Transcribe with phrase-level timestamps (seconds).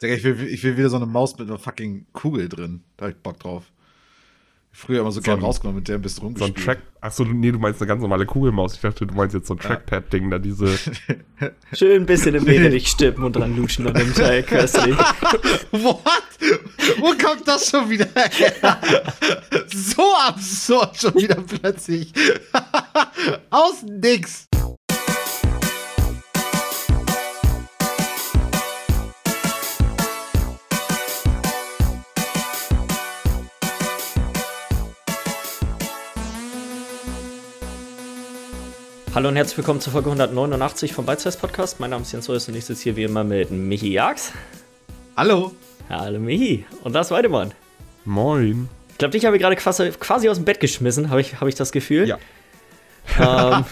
[0.00, 2.82] Ich will, ich will wieder so eine Maus mit einer fucking Kugel drin.
[2.96, 3.64] Da hab ich Bock drauf.
[4.70, 6.58] Früher immer so, so gern rausgenommen, mit der ein bisschen rumgespielt.
[6.58, 6.82] So ein Track.
[7.00, 8.74] Achso, nee, du meinst eine ganz normale Kugelmaus.
[8.74, 10.78] Ich dachte, du meinst jetzt so ein Trackpad-Ding, da diese.
[11.72, 14.94] Schön ein bisschen im Venedig stippen und dran lutschen an dem Teil, köstlich.
[15.70, 16.02] What?
[16.98, 18.78] Wo kommt das schon wieder her?
[19.74, 22.12] so absurd schon wieder plötzlich.
[23.48, 24.46] Aus nix.
[39.16, 41.80] Hallo und herzlich willkommen zur Folge 189 vom Beizest Podcast.
[41.80, 44.34] Mein Name ist Jens Rös und ich sitze hier wie immer mit Michi Jags.
[45.16, 45.52] Hallo.
[45.88, 46.66] Hallo Michi.
[46.84, 47.54] Und das Weidemann.
[48.04, 48.68] Moin.
[48.90, 51.48] Ich glaube, dich habe ich gerade quasi, quasi, aus dem Bett geschmissen, habe ich, hab
[51.48, 52.06] ich das Gefühl.
[52.06, 52.18] Ja.
[53.18, 53.64] Ähm.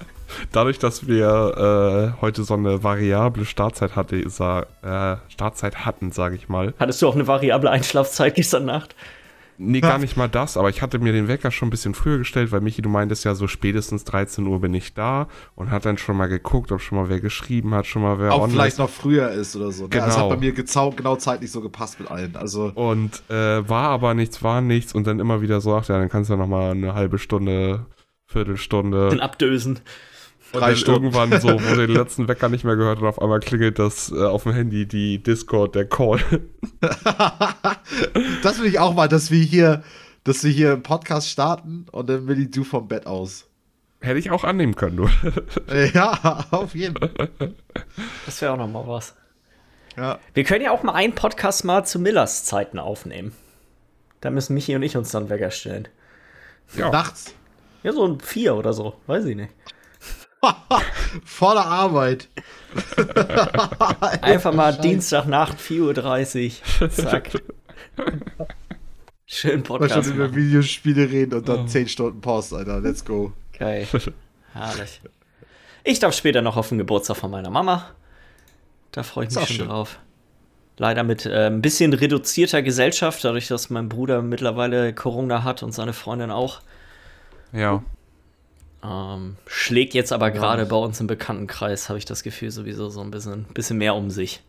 [0.52, 6.48] Dadurch, dass wir äh, heute so eine variable Startzeit, hatte, äh, Startzeit hatten, sage ich
[6.48, 6.72] mal.
[6.78, 8.94] Hattest du auch eine variable Einschlafzeit gestern Nacht?
[9.58, 12.18] Nee, gar nicht mal das, aber ich hatte mir den Wecker schon ein bisschen früher
[12.18, 15.84] gestellt, weil Michi, du meintest ja so spätestens 13 Uhr bin ich da und hat
[15.84, 18.52] dann schon mal geguckt, ob schon mal wer geschrieben hat, schon mal wer Auch online
[18.52, 19.84] vielleicht noch früher ist oder so.
[19.84, 19.88] Ne?
[19.90, 20.06] Genau.
[20.06, 22.36] Das hat bei mir genau zeitlich so gepasst mit allen.
[22.36, 25.98] Also und äh, war aber nichts, war nichts und dann immer wieder so, ach ja,
[25.98, 27.86] dann kannst du ja noch mal eine halbe Stunde,
[28.26, 29.10] Viertelstunde.
[29.10, 29.80] Den abdösen.
[30.52, 33.40] Und dann irgendwann so, wo du den letzten Wecker nicht mehr gehört und auf einmal
[33.40, 36.20] klingelt das äh, auf dem Handy die Discord, der Call.
[38.42, 39.82] das will ich auch mal, dass wir hier,
[40.24, 43.46] dass wir hier einen Podcast starten und dann will ich du vom Bett aus.
[44.00, 45.08] Hätte ich auch annehmen können, du.
[45.94, 47.30] ja, auf jeden Fall.
[48.24, 49.14] Das wäre auch noch mal was.
[49.96, 50.18] Ja.
[50.34, 53.32] Wir können ja auch mal einen Podcast mal zu Millers Zeiten aufnehmen.
[54.20, 55.88] Da müssen Michi und ich uns dann Wecker stellen.
[56.76, 56.90] Ja.
[56.90, 57.34] Nachts?
[57.82, 58.94] Ja, so ein vier oder so.
[59.06, 59.52] Weiß ich nicht.
[61.24, 62.28] Voller Arbeit.
[64.22, 64.88] Einfach mal Scheiße.
[64.88, 66.90] Dienstagnacht, 4.30 Uhr.
[66.90, 67.30] Zack.
[69.26, 69.96] Schön Podcast.
[69.96, 71.66] Mal schon über Videospiele reden und dann oh.
[71.66, 72.80] 10 Stunden Pause, Alter.
[72.80, 73.32] Let's go.
[73.58, 73.86] Geil.
[74.52, 75.00] Herrlich.
[75.84, 77.90] Ich darf später noch auf den Geburtstag von meiner Mama.
[78.92, 79.68] Da freue ich mich schon schön.
[79.68, 79.98] drauf.
[80.78, 85.72] Leider mit äh, ein bisschen reduzierter Gesellschaft, dadurch, dass mein Bruder mittlerweile Corona hat und
[85.72, 86.60] seine Freundin auch.
[87.52, 87.82] Ja.
[88.84, 90.68] Ähm, schlägt jetzt aber gerade ja.
[90.68, 94.10] bei uns im Bekanntenkreis, habe ich das Gefühl, sowieso so ein bisschen, bisschen mehr um
[94.10, 94.42] sich.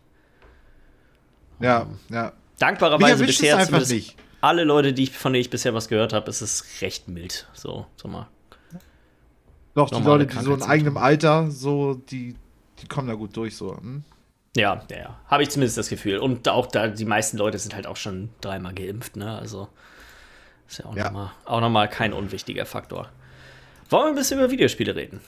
[1.60, 2.32] Ja, ähm, ja.
[2.58, 4.16] Dankbarerweise bisher einfach nicht.
[4.40, 7.48] alle Leute, die ich, von denen ich bisher was gehört habe, ist es recht mild.
[7.52, 8.28] So, sag mal.
[9.74, 12.34] Doch, die Leute, die so in eigenem Alter, so, die,
[12.82, 13.76] die kommen da gut durch, so.
[13.76, 14.02] Hm?
[14.56, 15.20] Ja, ja, ja.
[15.26, 16.18] Habe ich zumindest das Gefühl.
[16.18, 19.38] Und auch da, die meisten Leute sind halt auch schon dreimal geimpft, ne?
[19.38, 19.68] Also
[20.66, 21.04] ist ja auch ja.
[21.04, 23.08] nochmal noch kein unwichtiger Faktor.
[23.90, 25.20] Wollen wir ein bisschen über Videospiele reden?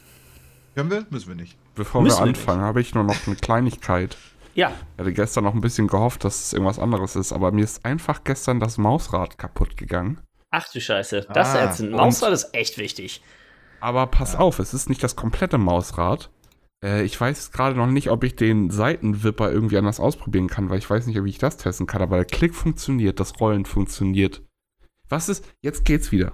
[0.74, 1.06] Können wir?
[1.10, 1.56] Müssen wir nicht.
[1.74, 4.16] Bevor Müssen wir anfangen, habe ich nur noch eine Kleinigkeit.
[4.54, 4.72] Ja.
[4.94, 7.84] Ich hatte gestern noch ein bisschen gehofft, dass es irgendwas anderes ist, aber mir ist
[7.84, 10.20] einfach gestern das Mausrad kaputt gegangen.
[10.50, 13.22] Ach du Scheiße, das ah, ist ein Mausrad ist echt wichtig.
[13.80, 14.40] Aber pass ja.
[14.40, 16.30] auf, es ist nicht das komplette Mausrad.
[16.84, 20.78] Äh, ich weiß gerade noch nicht, ob ich den Seitenwipper irgendwie anders ausprobieren kann, weil
[20.78, 24.42] ich weiß nicht, wie ich das testen kann, aber der Klick funktioniert, das Rollen funktioniert.
[25.08, 25.46] Was ist?
[25.62, 26.32] Jetzt geht's wieder.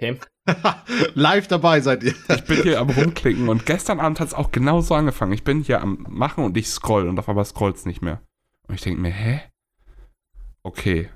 [0.00, 0.18] Okay.
[1.14, 2.14] Live dabei seid ihr.
[2.28, 5.32] Ich bin hier am rumklicken und gestern Abend hat es auch genauso angefangen.
[5.32, 8.22] Ich bin hier am machen und ich scroll und auf einmal scrollt es nicht mehr.
[8.68, 9.40] Und ich denke mir, hä?
[10.62, 11.10] Okay.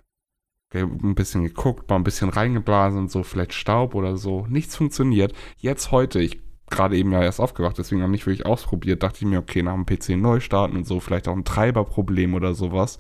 [0.69, 0.83] okay.
[0.83, 4.47] Ein bisschen geguckt, mal ein bisschen reingeblasen und so, vielleicht Staub oder so.
[4.49, 5.33] Nichts funktioniert.
[5.59, 9.19] Jetzt heute, ich gerade eben ja erst aufgewacht, deswegen habe ich nicht wirklich ausprobiert, dachte
[9.21, 12.55] ich mir, okay, nach dem PC neu starten und so, vielleicht auch ein Treiberproblem oder
[12.55, 12.99] sowas.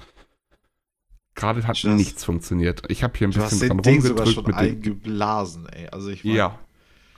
[1.34, 2.82] Gerade hat das, nichts funktioniert.
[2.88, 5.88] Ich habe hier ein bisschen dran Ding rumgedrückt sogar schon mit eingeblasen, ey.
[5.88, 6.59] Also ich mein, Ja.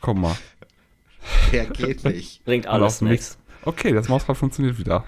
[0.01, 0.37] Komm mal.
[1.53, 2.45] Der geht nicht.
[2.45, 3.39] Bringt alles nichts.
[3.65, 5.05] Okay, das Mausrad funktioniert wieder.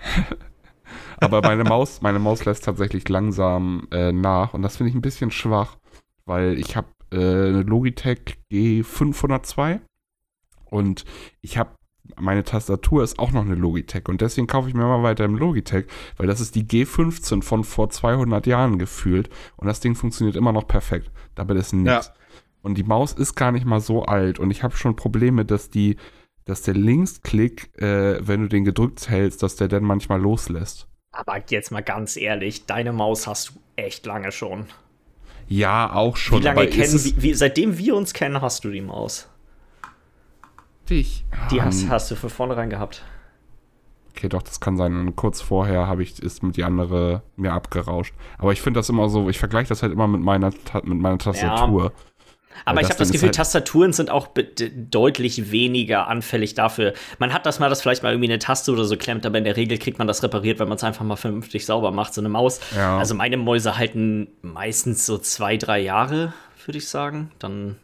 [1.18, 5.02] Aber meine Maus, meine Maus lässt tatsächlich langsam äh, nach und das finde ich ein
[5.02, 5.76] bisschen schwach,
[6.24, 9.80] weil ich habe äh, eine Logitech G502
[10.66, 11.04] und
[11.40, 11.70] ich habe
[12.18, 15.36] meine Tastatur ist auch noch eine Logitech und deswegen kaufe ich mir immer weiter im
[15.36, 15.86] Logitech,
[16.16, 20.52] weil das ist die G15 von vor 200 Jahren gefühlt und das Ding funktioniert immer
[20.52, 21.10] noch perfekt.
[21.34, 22.06] Dabei ist nichts.
[22.06, 22.14] Ja.
[22.62, 25.70] Und die Maus ist gar nicht mal so alt und ich habe schon Probleme, dass
[25.70, 25.96] die,
[26.44, 30.88] dass der Linksklick, äh, wenn du den gedrückt hältst, dass der dann manchmal loslässt.
[31.12, 34.66] Aber jetzt mal ganz ehrlich, deine Maus hast du echt lange schon.
[35.48, 36.40] Ja, auch schon.
[36.40, 39.28] Wie lange kennen, wie, wie, seitdem wir uns kennen, hast du die Maus?
[40.86, 41.24] Dich.
[41.50, 43.02] Die hast, um, hast du von vornherein gehabt.
[44.10, 44.96] Okay, doch, das kann sein.
[44.96, 48.14] Und kurz vorher habe ich ist mit die andere mir abgerauscht.
[48.38, 50.50] Aber ich finde das immer so, ich vergleiche das halt immer mit meiner
[50.84, 51.92] mit meiner Tastatur.
[52.64, 54.28] Aber ich habe das Gefühl, halt Tastaturen sind auch
[54.90, 56.94] deutlich weniger anfällig dafür.
[57.18, 59.44] Man hat das mal, dass vielleicht mal irgendwie eine Taste oder so klemmt, aber in
[59.44, 62.20] der Regel kriegt man das repariert, wenn man es einfach mal vernünftig sauber macht, so
[62.20, 62.60] eine Maus.
[62.74, 62.98] Ja.
[62.98, 66.32] Also meine Mäuse halten meistens so zwei, drei Jahre,
[66.64, 67.30] würde ich sagen.
[67.38, 67.76] Dann.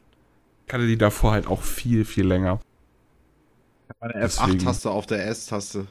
[0.67, 2.61] Ich hatte die davor halt auch viel, viel länger.
[4.01, 5.87] Meine F8-Taste auf der S-Taste.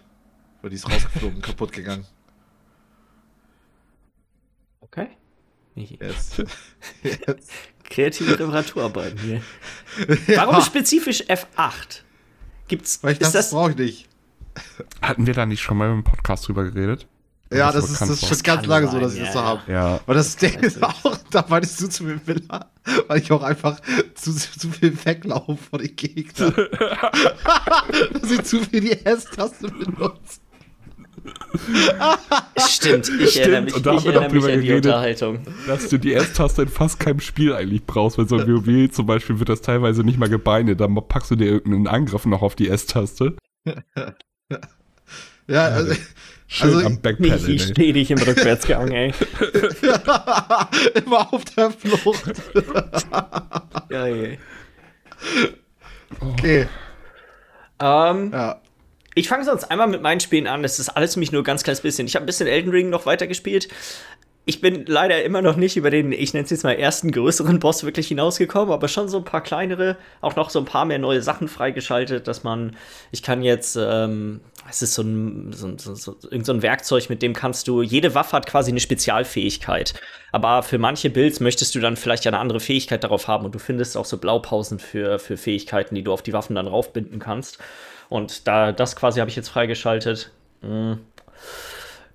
[0.61, 2.05] Weil die ist rausgeflogen, kaputt gegangen.
[4.81, 5.09] Okay.
[5.75, 6.37] Yes.
[7.03, 7.47] yes.
[7.83, 9.41] Kreative Reparaturarbeiten hier.
[10.35, 10.61] Warum ja.
[10.61, 12.01] spezifisch F8?
[12.67, 13.03] Gibt's.
[13.03, 14.09] Weil ich das, das brauche ich nicht.
[15.01, 17.07] Hatten wir da nicht schon mal im Podcast drüber geredet?
[17.53, 19.41] Ja, das, ist, das ist schon ganz lange sein, so, dass ich ja, das so
[19.41, 19.71] habe.
[19.71, 19.99] Ja.
[20.05, 22.71] Weil das Ding ist auch, da meinst du zu mir, Villa,
[23.07, 23.79] weil ich auch einfach
[24.15, 26.53] zu, zu viel weglaufe von den Gegnern.
[28.13, 30.39] dass ich zu viel die S-Taste benutze.
[32.57, 33.35] Stimmt, ich Stimmt.
[33.35, 34.85] erinnere mich, und da ich haben wir doch drüber geredet,
[35.67, 38.17] dass du die S-Taste in fast keinem Spiel eigentlich brauchst.
[38.17, 40.79] Weil so ein WoW zum Beispiel wird das teilweise nicht mal gebeinet.
[40.79, 43.35] Dann packst du dir irgendeinen Angriff noch auf die S-Taste.
[45.47, 45.93] ja, also,
[46.53, 47.49] Schön also, am Backpedal.
[47.49, 49.13] Ich stehe dich im Rückwärtsgang, ey.
[51.05, 52.33] Immer auf der Flucht.
[53.89, 54.37] ja, ey.
[56.19, 56.67] Okay.
[57.79, 58.61] Ähm, ja.
[59.15, 60.61] Ich fange sonst einmal mit meinen Spielen an.
[60.61, 62.05] Das ist alles für mich nur ein ganz kleines bisschen.
[62.05, 63.69] Ich habe ein bisschen Elden Ring noch weitergespielt.
[64.45, 67.59] Ich bin leider immer noch nicht über den, ich nenne es jetzt mal, ersten größeren
[67.59, 70.97] Boss wirklich hinausgekommen, aber schon so ein paar kleinere, auch noch so ein paar mehr
[70.97, 72.75] neue Sachen freigeschaltet, dass man,
[73.11, 77.21] ich kann jetzt, ähm, es ist so ein, so, so, so, so ein Werkzeug, mit
[77.21, 79.93] dem kannst du, jede Waffe hat quasi eine Spezialfähigkeit.
[80.31, 83.59] Aber für manche Builds möchtest du dann vielleicht eine andere Fähigkeit darauf haben und du
[83.59, 87.59] findest auch so Blaupausen für, für Fähigkeiten, die du auf die Waffen dann raufbinden kannst.
[88.09, 90.31] Und da das quasi habe ich jetzt freigeschaltet.
[90.61, 90.99] Mhm.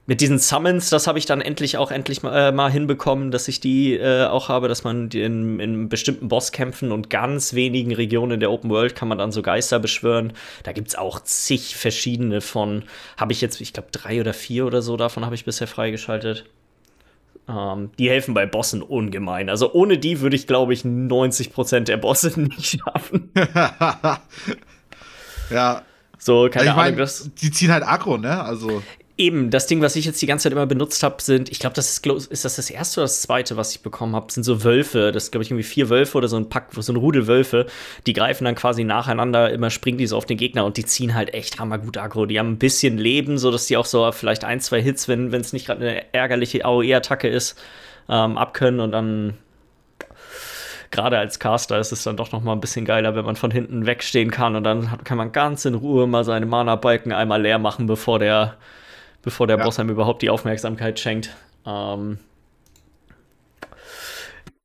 [0.08, 3.48] Mit diesen Summons, das habe ich dann endlich auch endlich mal, äh, mal hinbekommen, dass
[3.48, 8.38] ich die äh, auch habe, dass man in, in, bestimmten Bosskämpfen und ganz wenigen Regionen
[8.38, 10.32] der Open World kann man dann so Geister beschwören.
[10.62, 12.84] Da gibt es auch zig verschiedene von.
[13.16, 16.44] Habe ich jetzt, ich glaube, drei oder vier oder so davon habe ich bisher freigeschaltet.
[17.48, 19.48] Ähm, die helfen bei Bossen ungemein.
[19.48, 23.32] Also ohne die würde ich, glaube ich, 90% der Bosse nicht schaffen.
[25.50, 25.82] Ja.
[26.18, 26.96] So, keine ich Ahnung.
[26.96, 28.42] das die ziehen halt Aggro, ne?
[28.42, 28.82] Also.
[29.18, 31.74] Eben, das Ding, was ich jetzt die ganze Zeit immer benutzt habe, sind, ich glaube,
[31.74, 34.62] das ist, ist das das erste oder das zweite, was ich bekommen habe, sind so
[34.62, 35.10] Wölfe.
[35.10, 37.64] Das glaube ich irgendwie vier Wölfe oder so ein Pack, so ein Rudel Wölfe.
[38.06, 41.14] Die greifen dann quasi nacheinander, immer springen die so auf den Gegner und die ziehen
[41.14, 42.26] halt echt hammergut Aggro.
[42.26, 45.32] Die haben ein bisschen Leben, so dass die auch so vielleicht ein, zwei Hits, wenn
[45.32, 47.58] es nicht gerade eine ärgerliche AOE-Attacke ist,
[48.10, 49.38] ähm, abkönnen und dann
[50.90, 53.50] gerade als Caster ist es dann doch noch mal ein bisschen geiler, wenn man von
[53.50, 57.58] hinten wegstehen kann und dann kann man ganz in Ruhe mal seine Mana-Balken einmal leer
[57.58, 58.56] machen, bevor der,
[59.26, 59.64] bevor der ja.
[59.64, 61.36] Boss einem überhaupt die Aufmerksamkeit schenkt.
[61.66, 62.18] Ähm,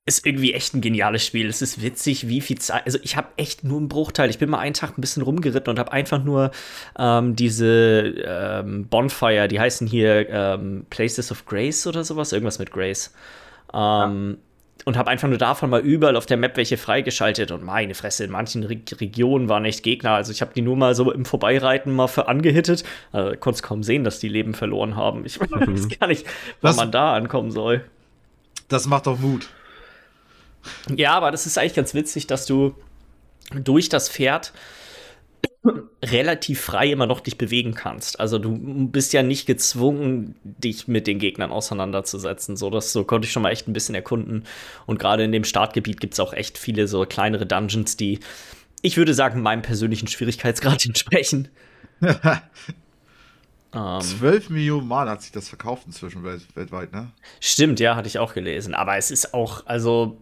[0.05, 1.47] ist irgendwie echt ein geniales Spiel.
[1.49, 2.85] Es ist witzig, wie viel Zeit.
[2.85, 4.29] Also, ich habe echt nur einen Bruchteil.
[4.29, 6.51] Ich bin mal einen Tag ein bisschen rumgeritten und habe einfach nur
[6.97, 12.71] ähm, diese ähm, Bonfire, die heißen hier ähm, Places of Grace oder sowas, irgendwas mit
[12.71, 13.15] Grace.
[13.73, 14.50] Ähm, ja
[14.85, 18.23] und habe einfach nur davon mal überall auf der Map welche freigeschaltet und meine Fresse,
[18.23, 20.11] in manchen Re Regionen waren echt Gegner.
[20.11, 22.83] Also ich habe die nur mal so im Vorbeireiten mal für angehittet.
[23.11, 25.25] Also, konnte kaum sehen, dass die Leben verloren haben.
[25.25, 25.89] Ich weiß mhm.
[25.99, 26.25] gar nicht,
[26.61, 27.83] wann man da ankommen soll.
[28.67, 29.49] Das macht doch Mut.
[30.95, 32.75] Ja, aber das ist eigentlich ganz witzig, dass du
[33.53, 34.53] durch das Pferd
[36.03, 38.19] relativ frei immer noch dich bewegen kannst.
[38.19, 38.57] Also du
[38.87, 42.57] bist ja nicht gezwungen, dich mit den Gegnern auseinanderzusetzen.
[42.57, 44.45] So, das so konnte ich schon mal echt ein bisschen erkunden.
[44.87, 48.19] Und gerade in dem Startgebiet gibt es auch echt viele so kleinere Dungeons, die,
[48.81, 51.49] ich würde sagen, meinem persönlichen Schwierigkeitsgrad entsprechen.
[53.71, 54.55] um, 12 ähm.
[54.55, 57.11] Millionen Mal hat sich das verkauft inzwischen weltweit, ne?
[57.39, 58.73] Stimmt, ja, hatte ich auch gelesen.
[58.73, 60.17] Aber es ist auch, also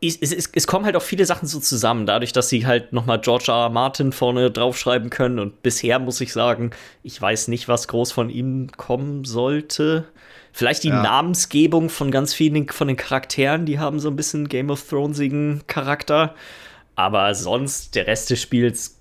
[0.00, 3.20] es, es, es, kommen halt auch viele Sachen so zusammen, dadurch, dass sie halt nochmal
[3.20, 3.64] George R.
[3.64, 3.70] R.
[3.70, 5.38] Martin vorne draufschreiben können.
[5.38, 6.70] Und bisher muss ich sagen,
[7.02, 10.04] ich weiß nicht, was groß von ihm kommen sollte.
[10.52, 11.02] Vielleicht die ja.
[11.02, 15.62] Namensgebung von ganz vielen von den Charakteren, die haben so ein bisschen Game of Thronesigen
[15.66, 16.34] Charakter.
[16.94, 18.98] Aber sonst, der Rest des Spiels,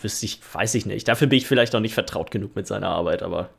[0.00, 1.06] wüsste ich, weiß ich nicht.
[1.08, 3.50] Dafür bin ich vielleicht auch nicht vertraut genug mit seiner Arbeit, aber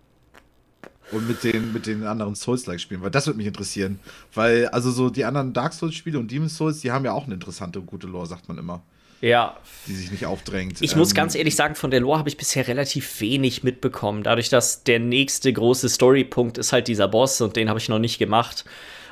[1.14, 4.00] und mit den, mit den anderen Souls-like-Spielen, weil das würde mich interessieren.
[4.34, 7.36] Weil, also so die anderen Dark Souls-Spiele und Demon's Souls, die haben ja auch eine
[7.36, 8.82] interessante, gute Lore, sagt man immer.
[9.22, 9.56] Ja.
[9.88, 10.82] Die sich nicht aufdrängt.
[10.82, 14.22] Ich ähm, muss ganz ehrlich sagen, von der Lore habe ich bisher relativ wenig mitbekommen.
[14.22, 18.00] Dadurch, dass der nächste große Storypunkt ist halt dieser Boss und den habe ich noch
[18.00, 18.66] nicht gemacht.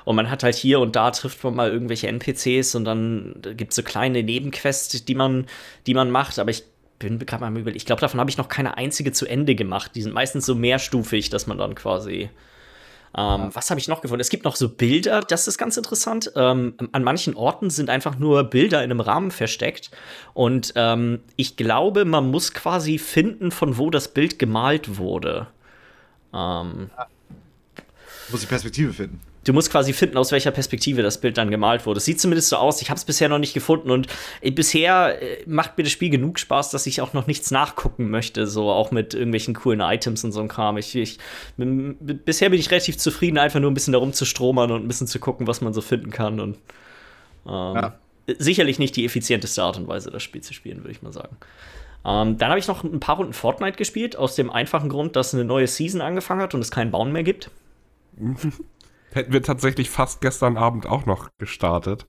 [0.03, 3.71] Und man hat halt hier und da trifft man mal irgendwelche NPCs und dann gibt
[3.71, 5.45] es so kleine Nebenquests, die man,
[5.87, 6.39] die man macht.
[6.39, 6.63] Aber ich
[7.01, 7.77] bin gerade mal überlegen.
[7.77, 9.91] Ich glaube, davon habe ich noch keine einzige zu Ende gemacht.
[9.95, 12.29] Die sind meistens so mehrstufig, dass man dann quasi
[13.13, 14.21] Ähm, was habe ich noch gefunden?
[14.21, 16.31] Es gibt noch so Bilder, das ist ganz interessant.
[16.37, 19.91] Ähm, an manchen Orten sind einfach nur Bilder in einem Rahmen versteckt.
[20.33, 25.47] Und ähm, ich glaube, man muss quasi finden, von wo das Bild gemalt wurde.
[26.33, 26.89] Ähm,
[28.29, 31.85] muss die Perspektive finden du musst quasi finden, aus welcher Perspektive das Bild dann gemalt
[31.85, 31.97] wurde.
[31.97, 32.81] Es sieht zumindest so aus.
[32.81, 34.07] Ich habe es bisher noch nicht gefunden und
[34.41, 38.09] äh, bisher äh, macht mir das Spiel genug Spaß, dass ich auch noch nichts nachgucken
[38.09, 40.77] möchte, so auch mit irgendwelchen coolen Items und so ein Kram.
[40.77, 41.17] Ich, ich
[41.57, 45.07] bisher bin ich relativ zufrieden, einfach nur ein bisschen darum zu stromern und ein bisschen
[45.07, 46.57] zu gucken, was man so finden kann und
[47.47, 47.93] ähm, ja.
[48.37, 51.37] sicherlich nicht die effizienteste Art und Weise, das Spiel zu spielen, würde ich mal sagen.
[52.03, 55.33] Ähm, dann habe ich noch ein paar Runden Fortnite gespielt, aus dem einfachen Grund, dass
[55.33, 57.51] eine neue Season angefangen hat und es keinen Bauen mehr gibt.
[59.11, 62.07] hätten wir tatsächlich fast gestern Abend auch noch gestartet.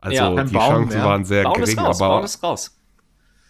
[0.00, 1.04] Also ja, die Baum, Chancen ja.
[1.04, 2.80] waren sehr Bauen gering, ist raus, aber Bauen ist raus.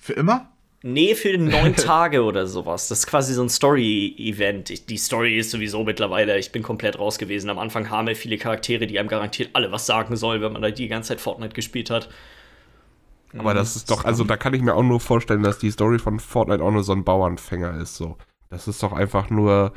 [0.01, 0.51] Für immer?
[0.83, 2.89] Nee, für neun Tage oder sowas.
[2.89, 4.89] Das ist quasi so ein Story-Event.
[4.89, 7.51] Die Story ist sowieso mittlerweile, ich bin komplett raus gewesen.
[7.51, 10.63] Am Anfang haben wir viele Charaktere, die einem garantiert alle was sagen sollen, wenn man
[10.63, 12.09] da die ganze Zeit Fortnite gespielt hat.
[13.37, 15.99] Aber das ist doch, also da kann ich mir auch nur vorstellen, dass die Story
[15.99, 17.97] von Fortnite auch nur so ein Bauernfänger ist.
[17.97, 18.17] So.
[18.49, 19.75] Das ist doch einfach nur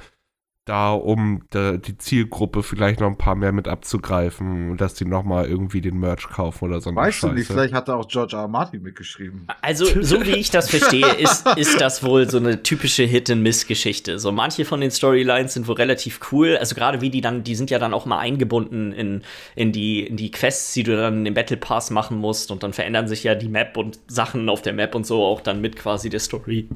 [0.65, 5.06] da, um de, die Zielgruppe vielleicht noch ein paar mehr mit abzugreifen und dass die
[5.06, 6.94] nochmal irgendwie den Merch kaufen oder so.
[6.94, 7.27] Weißt Scheiße.
[7.30, 8.44] du nicht, vielleicht hat da auch George R.
[8.44, 8.48] R.
[8.48, 9.48] Martin mitgeschrieben.
[9.62, 14.20] Also, so wie ich das verstehe, ist, ist das wohl so eine typische Hit-and-Miss-Geschichte.
[14.20, 16.58] So manche von den Storylines sind wohl relativ cool.
[16.58, 19.24] Also gerade wie die dann, die sind ja dann auch mal eingebunden in,
[19.56, 22.74] in, die, in die Quests, die du dann im Battle Pass machen musst und dann
[22.74, 25.75] verändern sich ja die Map und Sachen auf der Map und so auch dann mit
[25.75, 26.68] quasi der Story.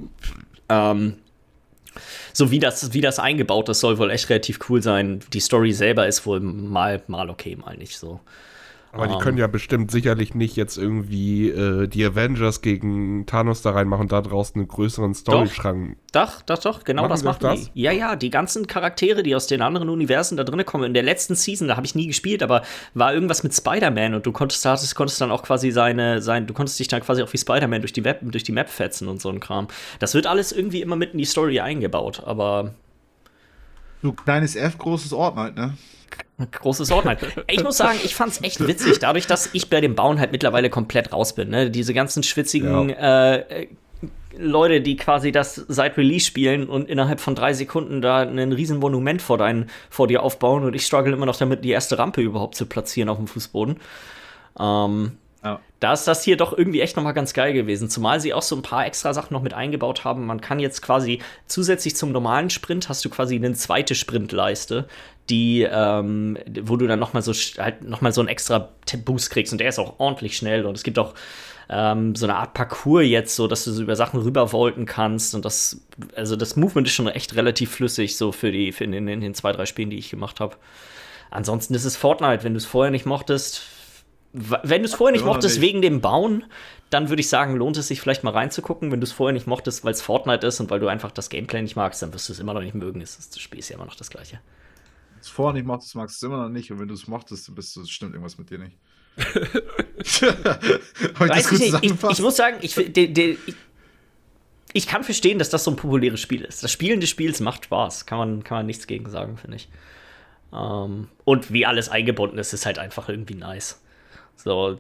[0.70, 1.18] Ähm,
[2.36, 5.22] so wie das, wie das eingebaut ist, soll wohl echt relativ cool sein.
[5.32, 8.20] Die Story selber ist wohl mal, mal okay, mal nicht so.
[8.96, 13.72] Aber die können ja bestimmt sicherlich nicht jetzt irgendwie äh, die Avengers gegen Thanos da
[13.72, 15.98] reinmachen und da draußen einen größeren Storyschrank.
[16.14, 17.72] Doch, doch, doch, genau machen das machen das?
[17.74, 17.82] die.
[17.82, 20.86] Ja, ja, die ganzen Charaktere, die aus den anderen Universen da drin kommen.
[20.86, 22.62] In der letzten Season, da habe ich nie gespielt, aber
[22.94, 26.54] war irgendwas mit Spider-Man und du konntest, hattest, konntest dann auch quasi seine, sein, du
[26.54, 29.30] konntest dich dann quasi auch wie Spider-Man durch die durch die Map fetzen und so
[29.30, 29.68] ein Kram.
[30.00, 32.74] Das wird alles irgendwie immer mit in die Story eingebaut, aber.
[34.02, 35.74] Du kleines F, großes Ordner, halt, ne?
[36.52, 37.20] Großes halt.
[37.48, 40.70] Ich muss sagen, ich fand's echt witzig, dadurch, dass ich bei dem Bauen halt mittlerweile
[40.70, 41.50] komplett raus bin.
[41.50, 41.72] Ne?
[41.72, 43.36] Diese ganzen schwitzigen ja.
[43.36, 43.68] äh,
[44.38, 48.80] Leute, die quasi das seit Release spielen und innerhalb von drei Sekunden da ein riesen
[48.80, 52.22] Monument vor, dein, vor dir aufbauen und ich struggle immer noch damit, die erste Rampe
[52.22, 53.78] überhaupt zu platzieren auf dem Fußboden.
[54.60, 55.18] Ähm,
[55.80, 57.90] Da ist das hier doch irgendwie echt nochmal ganz geil gewesen.
[57.90, 60.26] Zumal sie auch so ein paar extra Sachen noch mit eingebaut haben.
[60.26, 64.88] Man kann jetzt quasi zusätzlich zum normalen Sprint hast du quasi eine zweite Sprintleiste,
[65.30, 68.70] die, ähm, wo du dann nochmal so halt noch so einen extra
[69.06, 71.14] Boost kriegst und der ist auch ordentlich schnell und es gibt auch
[71.70, 75.46] ähm, so eine Art Parcours jetzt, so dass du so über Sachen rübervolten kannst und
[75.46, 75.82] das,
[76.16, 79.34] also das Movement ist schon echt relativ flüssig, so für die, für in, in den
[79.34, 80.56] zwei, drei Spielen, die ich gemacht habe.
[81.32, 83.64] Ansonsten ist es Fortnite, wenn du es vorher nicht mochtest,
[84.64, 85.68] wenn du es vorher nicht mochtest nicht.
[85.68, 86.44] wegen dem Bauen,
[86.90, 88.92] dann würde ich sagen, lohnt es sich vielleicht mal reinzugucken.
[88.92, 91.30] Wenn du es vorher nicht mochtest, weil es Fortnite ist und weil du einfach das
[91.30, 93.00] Gameplay nicht magst, dann wirst du es immer noch nicht mögen.
[93.00, 94.40] Das Spiel ist ja immer noch das gleiche
[95.26, 96.72] es vorher nicht mochtest, magst du es immer noch nicht.
[96.72, 98.78] Und wenn du es mochtest, bist du, stimmt irgendwas mit dir nicht.
[99.98, 101.78] Ich, nicht.
[101.82, 103.56] Ich, ich, muss sagen, ich, de, de, ich,
[104.74, 106.64] ich, kann verstehen, dass das so ein populäres Spiel ist.
[106.64, 108.06] Das Spielen des Spiels macht Spaß.
[108.06, 109.70] Kann man, kann man nichts gegen sagen, finde ich.
[110.52, 113.82] Um, ähm, und wie alles eingebunden ist, ist halt einfach irgendwie nice.
[114.36, 114.78] So,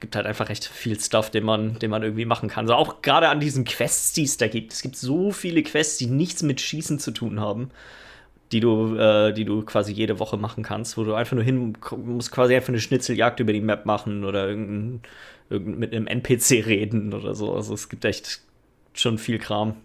[0.00, 2.66] gibt halt einfach recht viel Stuff, den man, den man irgendwie machen kann.
[2.66, 4.72] So auch gerade an diesen Quests, die es da gibt.
[4.72, 7.70] Es gibt so viele Quests, die nichts mit Schießen zu tun haben
[8.52, 11.76] die du, äh, die du quasi jede Woche machen kannst, wo du einfach nur hin
[11.96, 15.00] musst, quasi einfach eine Schnitzeljagd über die Map machen oder irgendein,
[15.50, 17.54] irgendein, mit einem NPC reden oder so.
[17.54, 18.40] Also es gibt echt
[18.94, 19.76] schon viel Kram.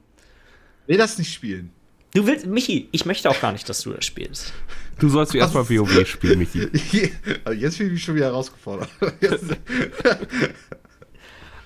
[0.87, 1.71] Will das nicht spielen?
[2.13, 4.53] Du willst, Michi, ich möchte auch gar nicht, dass du das spielst.
[4.99, 6.69] Du sollst erstmal WoW spielen, Michi.
[7.43, 8.89] Also jetzt bin ich mich schon wieder herausgefordert.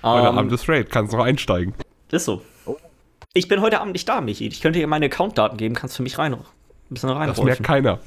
[0.03, 1.73] Heute um, Abend ist Raid, kannst noch einsteigen.
[2.11, 2.41] Ist so.
[3.33, 4.47] Ich bin heute Abend nicht da, Michi.
[4.47, 6.39] Ich könnte dir meine Accountdaten geben, kannst du mich rein, ein
[6.89, 7.27] bisschen rein.
[7.27, 7.99] Das merkt keiner.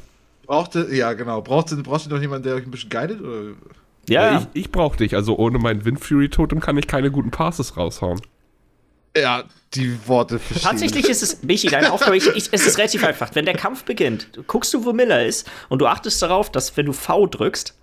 [0.47, 1.43] Brauchte, ja, genau.
[1.43, 3.21] Brauchst du, brauchst du noch jemanden, der euch ein bisschen guidet?
[3.21, 3.55] Oder?
[4.09, 4.49] Ja, ja.
[4.55, 5.15] Ich, ich brauch dich.
[5.15, 8.21] Also ohne meinen Windfury-Totem kann ich keine guten Passes raushauen.
[9.17, 10.71] Ja, die Worte verstehen.
[10.71, 13.31] Tatsächlich ist es, Michi, deine Aufgabe, ich, ich, es ist relativ einfach.
[13.35, 16.87] Wenn der Kampf beginnt, guckst du, wo Miller ist und du achtest darauf, dass, wenn
[16.87, 17.77] du V drückst,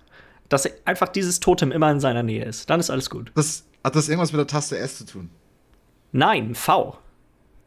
[0.48, 2.70] dass einfach dieses Totem immer in seiner Nähe ist.
[2.70, 3.30] Dann ist alles gut.
[3.34, 5.30] Das, hat das irgendwas mit der Taste S zu tun?
[6.12, 6.98] Nein, V.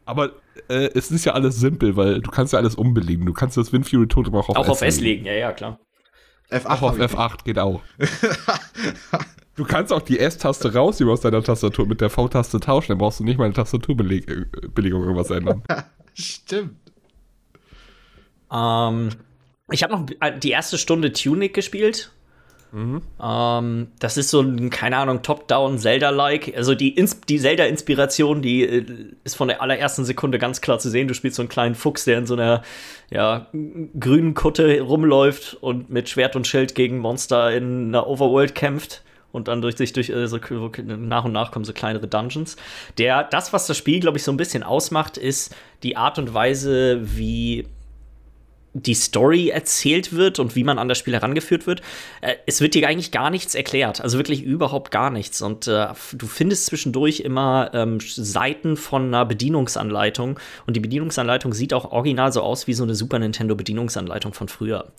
[0.04, 0.32] Aber
[0.68, 3.24] äh, es ist ja alles simpel, weil du kannst ja alles umbelegen.
[3.24, 5.24] Du kannst das Windfury Totem auch auf auch S auf S legen.
[5.24, 5.78] Ja, ja, klar.
[6.50, 7.80] F8 auch auf F8 geht auch.
[9.56, 12.88] du kannst auch die S-Taste rausnehmen aus deiner Tastatur mit der V-Taste tauschen.
[12.88, 15.62] Dann brauchst du nicht mal eine Tastaturbelegung irgendwas ändern.
[16.14, 16.76] Stimmt.
[18.52, 19.10] Ähm,
[19.70, 20.06] Ich habe noch
[20.38, 22.12] die erste Stunde Tunic gespielt.
[22.72, 23.02] Mhm.
[23.22, 26.56] Ähm, das ist so ein, keine Ahnung, Top-Down Zelda-like.
[26.56, 26.94] Also die,
[27.28, 28.86] die Zelda-Inspiration, die äh,
[29.24, 31.06] ist von der allerersten Sekunde ganz klar zu sehen.
[31.06, 32.62] Du spielst so einen kleinen Fuchs, der in so einer
[33.10, 33.48] ja,
[34.00, 39.02] grünen Kutte rumläuft und mit Schwert und Schild gegen Monster in einer Overworld kämpft
[39.32, 40.38] und dann durch sich durch äh, so,
[40.84, 42.56] nach und nach kommen so kleinere Dungeons.
[42.98, 46.32] Der das was das Spiel glaube ich so ein bisschen ausmacht, ist die Art und
[46.32, 47.66] Weise, wie
[48.74, 51.82] die Story erzählt wird und wie man an das Spiel herangeführt wird.
[52.20, 55.42] Äh, es wird dir eigentlich gar nichts erklärt, also wirklich überhaupt gar nichts.
[55.42, 61.74] Und äh, du findest zwischendurch immer ähm, Seiten von einer Bedienungsanleitung und die Bedienungsanleitung sieht
[61.74, 64.92] auch original so aus wie so eine Super Nintendo Bedienungsanleitung von früher.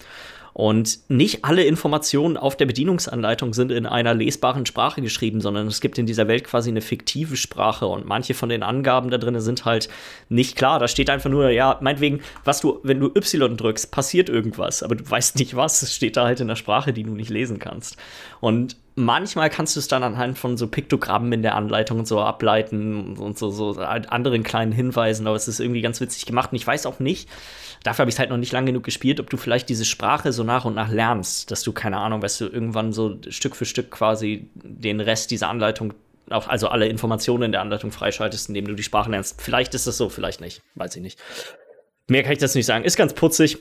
[0.53, 5.81] Und nicht alle Informationen auf der Bedienungsanleitung sind in einer lesbaren Sprache geschrieben, sondern es
[5.81, 9.39] gibt in dieser Welt quasi eine fiktive Sprache und manche von den Angaben da drin
[9.41, 9.89] sind halt
[10.29, 10.77] nicht klar.
[10.77, 14.95] Da steht einfach nur, ja, meinetwegen, was du, wenn du Y drückst, passiert irgendwas, aber
[14.95, 15.81] du weißt nicht was.
[15.81, 17.97] Es steht da halt in der Sprache, die du nicht lesen kannst.
[18.39, 22.19] Und manchmal kannst du es dann anhand von so Piktogrammen in der Anleitung und so
[22.19, 26.51] ableiten und so, so anderen kleinen Hinweisen, aber es ist irgendwie ganz witzig gemacht.
[26.51, 27.29] Und ich weiß auch nicht,
[27.83, 30.31] dafür habe ich es halt noch nicht lang genug gespielt, ob du vielleicht diese Sprache
[30.31, 33.65] so nach und nach lernst, dass du, keine Ahnung, weißt du, irgendwann so Stück für
[33.65, 35.93] Stück quasi den Rest dieser Anleitung,
[36.29, 39.41] auch, also alle Informationen in der Anleitung freischaltest, indem du die Sprache lernst.
[39.41, 41.19] Vielleicht ist das so, vielleicht nicht, weiß ich nicht.
[42.07, 42.83] Mehr kann ich das nicht sagen.
[42.83, 43.57] Ist ganz putzig.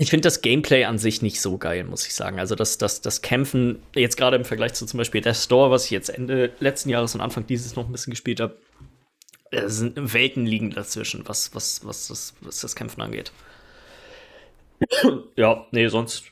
[0.00, 2.40] Ich finde das Gameplay an sich nicht so geil, muss ich sagen.
[2.40, 5.84] Also das, das, das Kämpfen, jetzt gerade im Vergleich zu zum Beispiel Death Store, was
[5.84, 8.56] ich jetzt Ende letzten Jahres und Anfang dieses noch ein bisschen gespielt habe,
[9.66, 13.30] sind Welten liegen dazwischen, was, was, was, das, was das Kämpfen angeht.
[15.36, 16.24] ja, nee, sonst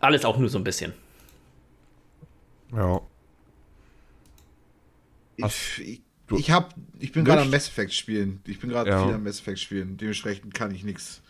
[0.00, 0.94] alles auch nur so ein bisschen.
[2.72, 3.02] Ja.
[5.36, 8.40] Ich, ich, ich, hab, ich bin gerade am Mass Effect spielen.
[8.46, 9.04] Ich bin gerade ja.
[9.04, 9.98] viel am Mass Effect spielen.
[9.98, 11.20] Dementsprechend kann ich nichts,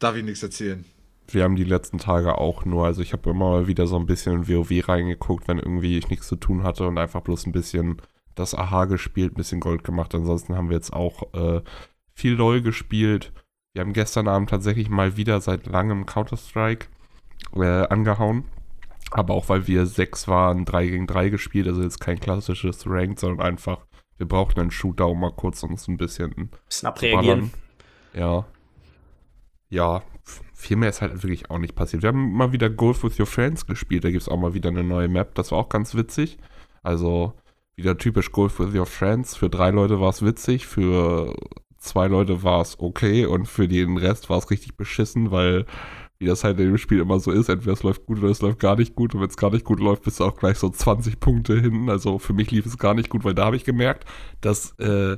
[0.00, 0.84] darf ich nichts erzählen.
[1.28, 4.06] Wir haben die letzten Tage auch nur, also ich habe immer mal wieder so ein
[4.06, 7.52] bisschen in WoW reingeguckt, wenn irgendwie ich nichts zu tun hatte und einfach bloß ein
[7.52, 8.02] bisschen
[8.34, 10.14] das Aha gespielt, ein bisschen Gold gemacht.
[10.14, 11.62] Ansonsten haben wir jetzt auch äh,
[12.14, 13.32] viel LOL gespielt.
[13.72, 16.86] Wir haben gestern Abend tatsächlich mal wieder seit langem Counter-Strike
[17.54, 18.44] äh, angehauen.
[19.12, 23.18] Aber auch weil wir sechs waren, drei gegen drei gespielt, also jetzt kein klassisches Ranked,
[23.18, 23.86] sondern einfach,
[24.18, 27.50] wir brauchten einen Shooter, um mal kurz uns ein bisschen Snap reagieren.
[28.14, 28.46] Ja.
[29.70, 30.02] Ja,
[30.52, 32.02] viel mehr ist halt wirklich auch nicht passiert.
[32.02, 34.68] Wir haben mal wieder Golf with Your Friends gespielt, da gibt es auch mal wieder
[34.68, 36.38] eine neue Map, das war auch ganz witzig.
[36.82, 37.34] Also
[37.76, 39.36] wieder typisch Golf with Your Friends.
[39.36, 41.34] Für drei Leute war es witzig, für
[41.78, 45.66] zwei Leute war es okay und für den Rest war es richtig beschissen, weil
[46.18, 48.42] wie das halt in dem Spiel immer so ist, entweder es läuft gut oder es
[48.42, 50.58] läuft gar nicht gut und wenn es gar nicht gut läuft, bist du auch gleich
[50.58, 51.88] so 20 Punkte hinten.
[51.88, 54.04] Also für mich lief es gar nicht gut, weil da habe ich gemerkt,
[54.42, 55.16] dass äh,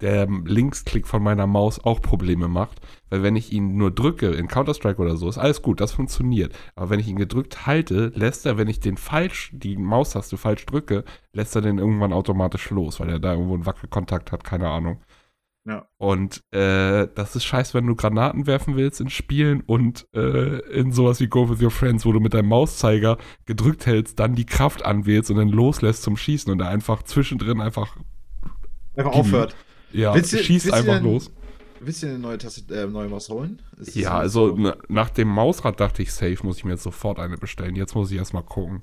[0.00, 4.48] der Linksklick von meiner Maus auch Probleme macht, weil wenn ich ihn nur drücke in
[4.48, 6.54] Counter-Strike oder so, ist alles gut, das funktioniert.
[6.74, 10.66] Aber wenn ich ihn gedrückt halte, lässt er, wenn ich den falsch, die Maustaste falsch
[10.66, 14.68] drücke, lässt er den irgendwann automatisch los, weil er da irgendwo einen Wackelkontakt hat, keine
[14.68, 15.00] Ahnung.
[15.66, 15.86] Ja.
[15.98, 20.92] Und äh, das ist scheiße, wenn du Granaten werfen willst in Spielen und äh, in
[20.92, 24.46] sowas wie Go with Your Friends, wo du mit deinem Mauszeiger gedrückt hältst, dann die
[24.46, 27.96] Kraft anwählst und dann loslässt zum Schießen und da einfach zwischendrin einfach.
[28.96, 29.54] Einfach aufhört.
[29.92, 31.30] Ja, willst du, schießt willst einfach denn, los.
[31.80, 33.62] Willst du eine neue, Tasse, äh, neue Maus holen?
[33.94, 34.74] Ja, also so?
[34.88, 37.74] nach dem Mausrad dachte ich, safe muss ich mir jetzt sofort eine bestellen.
[37.74, 38.82] Jetzt muss ich erstmal gucken.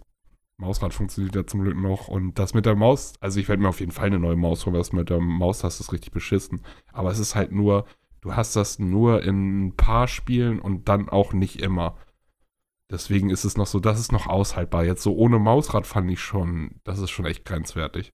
[0.58, 2.08] Mausrad funktioniert ja zum Glück noch.
[2.08, 4.66] Und das mit der Maus, also ich werde mir auf jeden Fall eine neue Maus
[4.66, 6.62] holen, weil das mit der Maustaste ist richtig beschissen.
[6.92, 7.86] Aber es ist halt nur,
[8.22, 11.98] du hast das nur in ein paar Spielen und dann auch nicht immer.
[12.90, 14.86] Deswegen ist es noch so, das ist noch aushaltbar.
[14.86, 18.12] Jetzt so ohne Mausrad fand ich schon, das ist schon echt grenzwertig.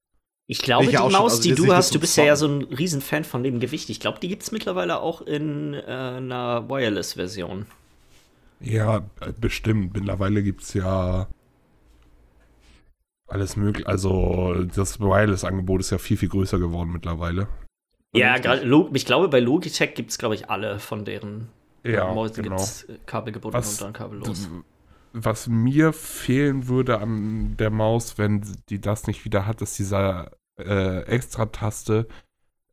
[0.47, 2.63] Ich glaube, ich die Maus, also die du hast, du bist ja, ja so ein
[2.63, 3.89] Riesenfan von dem Gewicht.
[3.89, 7.65] Ich glaube, die gibt es mittlerweile auch in äh, einer Wireless-Version.
[8.60, 9.03] Ja,
[9.39, 9.93] bestimmt.
[9.93, 11.27] Mittlerweile gibt es ja
[13.27, 13.88] alles möglich.
[13.88, 17.47] Also das Wireless-Angebot ist ja viel, viel größer geworden mittlerweile.
[18.13, 21.49] Ja, grad, ich glaube, bei Logitech gibt es, glaube ich, alle von deren
[21.84, 22.63] ja, Mäusen genau.
[23.06, 24.49] kabelgebunden was, und dann kabellos.
[25.13, 30.32] Was mir fehlen würde an der Maus, wenn die das nicht wieder hat, ist dieser
[30.58, 32.08] äh, Extra-Taste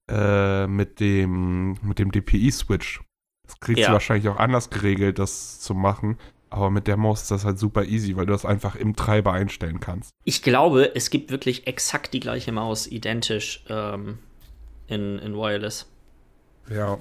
[0.08, 3.02] äh, mit dem, mit dem DPI-Switch.
[3.44, 3.88] Das kriegst ja.
[3.88, 6.18] du wahrscheinlich auch anders geregelt, das zu machen.
[6.48, 9.32] Aber mit der Maus ist das halt super easy, weil du das einfach im Treiber
[9.32, 10.10] einstellen kannst.
[10.24, 14.18] Ich glaube, es gibt wirklich exakt die gleiche Maus, identisch ähm,
[14.88, 15.88] in, in Wireless.
[16.68, 17.00] Ja.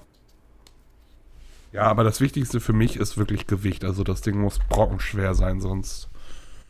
[1.72, 3.84] Ja, aber das Wichtigste für mich ist wirklich Gewicht.
[3.86, 6.10] Also das Ding muss brockenschwer sein, sonst.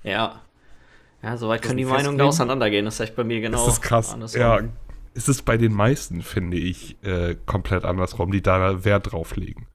[0.03, 0.41] Ja.
[1.21, 2.85] Ja, soweit können die Meinungen da auseinandergehen.
[2.85, 3.65] Das ist echt bei mir genau.
[3.65, 4.13] Das ist krass.
[4.13, 4.41] Andersrum.
[4.41, 4.59] Ja,
[5.13, 9.67] ist es bei den meisten, finde ich, äh, komplett andersrum, die da Wert drauf legen.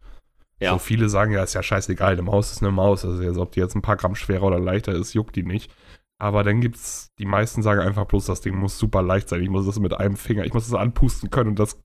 [0.61, 0.73] Ja.
[0.73, 3.05] So viele sagen ja, ist ja scheißegal, eine Maus ist eine Maus.
[3.05, 5.71] Also jetzt, ob die jetzt ein paar Gramm schwerer oder leichter ist, juckt die nicht.
[6.19, 9.43] Aber dann gibt's, die meisten sagen einfach bloß, das Ding muss super leicht sein.
[9.43, 11.79] Ich muss das mit einem Finger, ich muss das anpusten können und das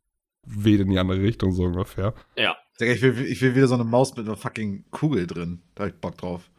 [0.45, 2.13] weht in die andere Richtung so ungefähr.
[2.37, 2.55] Ja.
[2.79, 5.59] Ich will, ich will wieder so eine Maus mit einer fucking Kugel drin.
[5.75, 6.49] Da hab ich Bock drauf.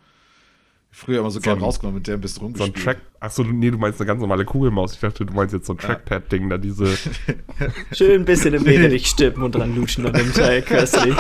[0.93, 2.77] Früher immer so, so gern rausgenommen, mit der ein bisschen rumgespielt.
[2.77, 4.95] So ein Track, achso, nee, du meinst eine ganz normale Kugelmaus.
[4.95, 6.99] Ich dachte, du meinst jetzt so ein Trackpad-Ding, da diese.
[7.93, 11.17] Schön ein bisschen im Wederlich stippen und dran luschen an dem Teil, köstlich.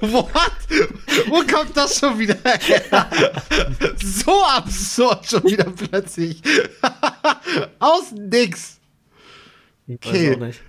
[0.00, 0.52] What?
[1.28, 3.08] Wo kommt das schon wieder her?
[3.96, 6.42] so absurd schon wieder plötzlich.
[7.78, 8.80] Aus nix.
[9.88, 10.30] Okay.
[10.30, 10.60] Weiß auch nicht.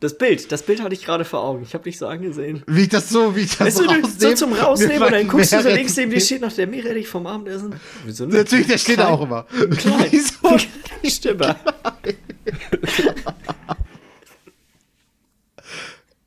[0.00, 1.64] Das Bild, das Bild hatte ich gerade vor Augen.
[1.64, 2.62] Ich habe dich so angesehen.
[2.68, 4.12] Wie ich das so, wie ich das weißt so rausnehme.
[4.16, 7.08] So zum Rausnehmen und dann guckst du so links neben dir steht noch der Meerrettich
[7.08, 7.74] vom Abendessen.
[8.04, 8.36] Wieso nicht?
[8.36, 9.42] Natürlich, der steht Klein, auch immer.
[9.76, 10.06] Klein.
[10.10, 10.56] Wieso?
[11.04, 11.56] Stimme.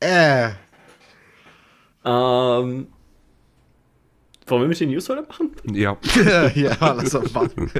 [0.00, 0.50] äh.
[2.04, 2.88] Ähm.
[4.44, 5.52] Wollen wir mit den News heute machen?
[5.72, 5.96] Ja.
[6.54, 7.70] ja, lass uns machen.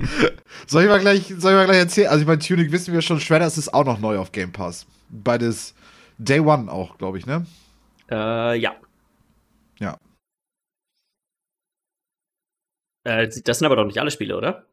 [0.67, 2.09] Soll ich mal gleich, soll ich mal gleich erzählen?
[2.09, 4.87] Also, ich meine, Tunic wissen wir schon, Shredders ist auch noch neu auf Game Pass.
[5.11, 5.75] Beides
[6.25, 7.47] Day One auch, glaube ich, ne?
[8.11, 8.77] Äh, ja.
[9.79, 9.99] Ja.
[13.05, 14.67] Äh, das sind aber doch nicht alle Spiele, oder?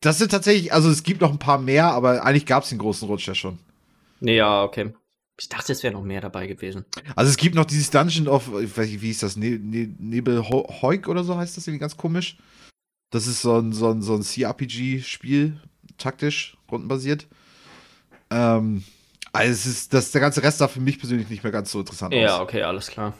[0.00, 2.78] Das sind tatsächlich, also es gibt noch ein paar mehr, aber eigentlich gab es den
[2.78, 3.58] großen Rutsch ja schon.
[4.20, 4.92] Nee, ja, okay.
[5.38, 6.84] Ich dachte, es wäre noch mehr dabei gewesen.
[7.16, 9.94] Also es gibt noch dieses Dungeon of, ich weiß nicht, wie ist das, ne ne
[9.98, 12.36] Nebelheuk oder so heißt das irgendwie ganz komisch.
[13.10, 15.60] Das ist so ein, so ein, so ein CRPG-Spiel,
[15.98, 17.26] taktisch, rundenbasiert.
[18.30, 18.84] Ähm,
[19.32, 21.80] also es ist, das, der ganze Rest sah für mich persönlich nicht mehr ganz so
[21.80, 22.26] interessant ja, aus.
[22.26, 23.14] Ja, okay, alles klar.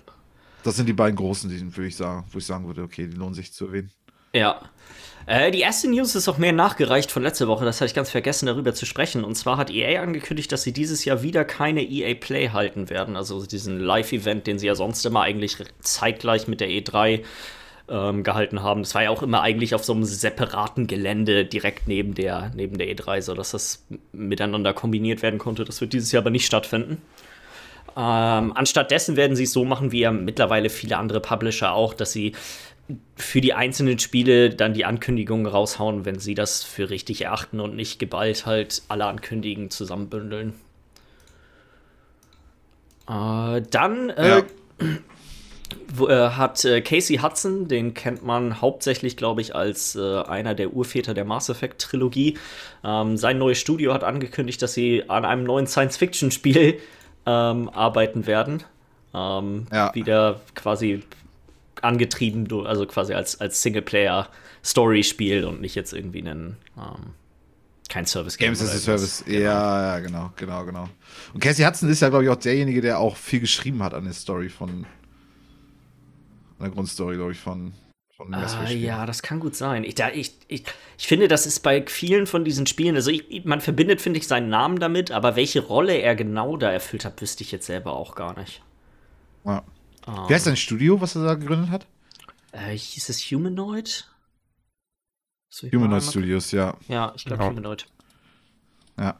[0.62, 3.16] Das sind die beiden großen, die würde ich sagen, wo ich sagen würde, okay, die
[3.16, 3.90] lohnen sich zu erwähnen.
[4.32, 4.60] Ja.
[5.26, 8.10] Äh, die erste News ist auch mehr nachgereicht von letzter Woche, das hatte ich ganz
[8.10, 9.24] vergessen, darüber zu sprechen.
[9.24, 13.16] Und zwar hat EA angekündigt, dass sie dieses Jahr wieder keine EA Play halten werden.
[13.16, 17.22] Also diesen Live-Event, den sie ja sonst immer eigentlich zeitgleich mit der E3
[17.92, 18.82] ähm, gehalten haben.
[18.82, 22.78] Das war ja auch immer eigentlich auf so einem separaten Gelände direkt neben der, neben
[22.78, 25.64] der E3, sodass das miteinander kombiniert werden konnte.
[25.64, 27.02] Das wird dieses Jahr aber nicht stattfinden.
[27.94, 32.12] Ähm, anstattdessen werden sie es so machen, wie ja mittlerweile viele andere Publisher auch, dass
[32.12, 32.32] sie
[33.14, 37.76] für die einzelnen Spiele dann die Ankündigungen raushauen, wenn sie das für richtig erachten und
[37.76, 40.54] nicht geballt halt alle Ankündigungen zusammenbündeln.
[43.08, 44.42] Äh, dann äh, ja.
[46.00, 50.72] Äh, hat äh, Casey Hudson, den kennt man hauptsächlich, glaube ich, als äh, einer der
[50.72, 52.38] Urväter der Mass Effect Trilogie.
[52.84, 56.78] Ähm, sein neues Studio hat angekündigt, dass sie an einem neuen Science-Fiction-Spiel
[57.26, 58.62] ähm, arbeiten werden.
[59.14, 59.94] Ähm, ja.
[59.94, 61.02] Wieder quasi
[61.80, 67.12] angetrieben, also quasi als, als Singleplayer-Story-Spiel und nicht jetzt irgendwie einen ähm,
[67.88, 68.54] kein Service-Game.
[68.54, 69.40] Games as a Service, genau.
[69.40, 70.88] ja, ja, genau, genau, genau.
[71.34, 74.04] Und Casey Hudson ist ja, glaube ich, auch derjenige, der auch viel geschrieben hat an
[74.04, 74.86] der Story von,
[76.62, 77.72] an der Grundstory, glaube ich, von,
[78.16, 79.82] von ah, Ja, das kann gut sein.
[79.82, 80.64] Ich, da, ich, ich,
[80.96, 84.28] ich finde, das ist bei vielen von diesen Spielen, also ich, man verbindet, finde ich,
[84.28, 87.94] seinen Namen damit, aber welche Rolle er genau da erfüllt hat, wüsste ich jetzt selber
[87.94, 88.62] auch gar nicht.
[89.44, 89.64] Ja.
[90.06, 91.86] Um, Wer ist sein Studio, was er da gegründet hat?
[92.52, 94.08] Äh, hieß es Humanoid?
[95.72, 96.76] Humanoid Studios, ja.
[96.88, 97.50] Ja, ich glaube ja.
[97.50, 97.86] Humanoid.
[98.98, 99.18] Ja.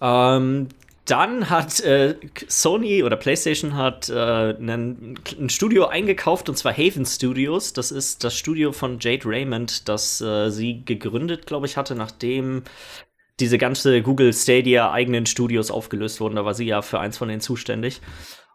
[0.00, 0.68] Ähm,
[1.06, 2.16] dann hat äh,
[2.48, 7.72] Sony oder PlayStation hat äh, ein, ein, Studio eingekauft und zwar Haven Studios.
[7.72, 12.64] Das ist das Studio von Jade Raymond, das äh, sie gegründet, glaube ich, hatte, nachdem
[13.38, 16.36] diese ganze Google Stadia eigenen Studios aufgelöst wurden.
[16.36, 18.00] Da war sie ja für eins von denen zuständig.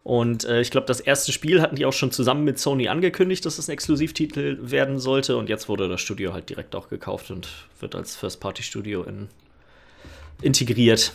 [0.03, 3.45] Und äh, ich glaube, das erste Spiel hatten die auch schon zusammen mit Sony angekündigt,
[3.45, 5.37] dass es ein Exklusivtitel werden sollte.
[5.37, 7.47] Und jetzt wurde das Studio halt direkt auch gekauft und
[7.79, 9.29] wird als First-Party-Studio in
[10.41, 11.13] integriert.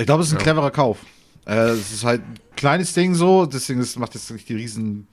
[0.00, 0.44] Ich glaube, es ist ein ja.
[0.44, 0.98] cleverer Kauf.
[1.46, 5.06] Äh, es ist halt ein kleines Ding so, deswegen es macht jetzt nicht die riesen.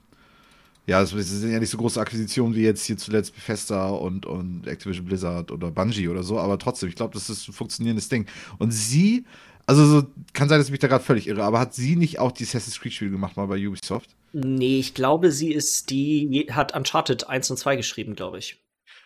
[0.86, 4.66] Ja, es sind ja nicht so große Akquisitionen wie jetzt hier zuletzt Bethesda und, und
[4.66, 8.24] Activision Blizzard oder Bungie oder so, aber trotzdem, ich glaube, das ist ein funktionierendes Ding.
[8.56, 9.26] Und sie,
[9.66, 12.18] also so, kann sein, dass ich mich da gerade völlig irre, aber hat sie nicht
[12.18, 14.16] auch die Assassin's Creed-Spiele gemacht mal bei Ubisoft?
[14.32, 18.56] Nee, ich glaube, sie ist die, hat Uncharted 1 und 2 geschrieben, glaube ich.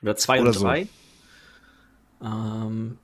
[0.02, 0.86] Oder 2 und 3.
[2.20, 2.26] So.
[2.26, 2.98] Ähm,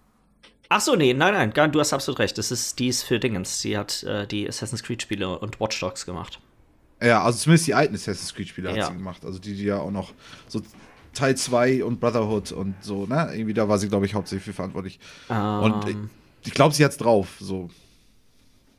[0.70, 2.36] Ach so, nee, nein, nein, du hast absolut recht.
[2.36, 3.60] Das ist, die ist für Dingens.
[3.60, 6.40] Sie hat äh, die Assassin's Creed-Spiele und Watch Dogs gemacht.
[7.00, 8.84] Ja, also zumindest die alten Assassin's Creed-Spiele ja.
[8.84, 9.24] hat sie gemacht.
[9.24, 10.12] Also die, die ja auch noch
[10.46, 10.60] so
[11.14, 13.30] Teil 2 und Brotherhood und so, ne?
[13.32, 15.00] Irgendwie da war sie, glaube ich, hauptsächlich für verantwortlich.
[15.28, 15.96] Um, und ich,
[16.44, 17.70] ich glaube, sie hat's drauf, so.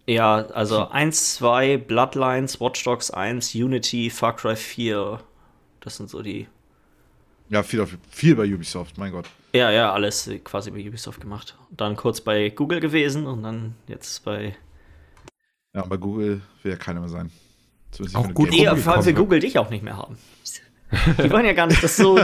[0.06, 5.20] Ja, also 1, 2, Bloodlines, Watch Dogs 1, Unity, Far Cry 4.
[5.82, 6.48] Das sind so die.
[7.50, 9.26] Ja, viel, viel bei Ubisoft, mein Gott.
[9.54, 11.58] Ja, ja, alles quasi bei Ubisoft gemacht.
[11.72, 14.56] Dann kurz bei Google gewesen und dann jetzt bei.
[15.74, 17.32] Ja, bei Google will ja keiner mehr sein.
[18.14, 18.52] auch gut.
[18.52, 20.18] Nee, vor allem will Google dich auch nicht mehr haben.
[21.24, 22.20] Die wollen ja gar nicht, dass so.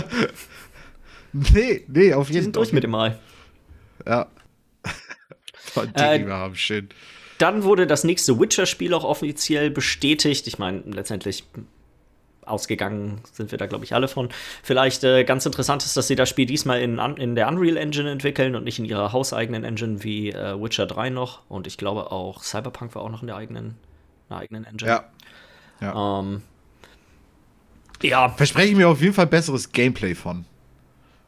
[1.34, 2.34] nee, nee, auf jeden Fall.
[2.34, 3.20] Die sind durch mit dem Mal.
[4.06, 4.28] Ja.
[5.76, 6.90] die, äh, die wir haben, schön.
[7.40, 10.48] Dann wurde das nächste Witcher-Spiel auch offiziell bestätigt.
[10.48, 11.44] Ich meine, letztendlich
[12.46, 14.30] ausgegangen sind wir da, glaube ich, alle von.
[14.64, 18.10] Vielleicht äh, ganz interessant ist, dass sie das Spiel diesmal in, in der Unreal Engine
[18.10, 21.42] entwickeln und nicht in ihrer hauseigenen Engine wie äh, Witcher 3 noch.
[21.50, 23.76] Und ich glaube auch Cyberpunk war auch noch in der eigenen,
[24.30, 24.92] einer eigenen Engine.
[24.92, 25.04] Ja.
[25.82, 26.20] Ja.
[26.20, 26.42] Ähm,
[28.02, 28.30] ja.
[28.30, 30.46] Verspreche ich mir auf jeden Fall besseres Gameplay von.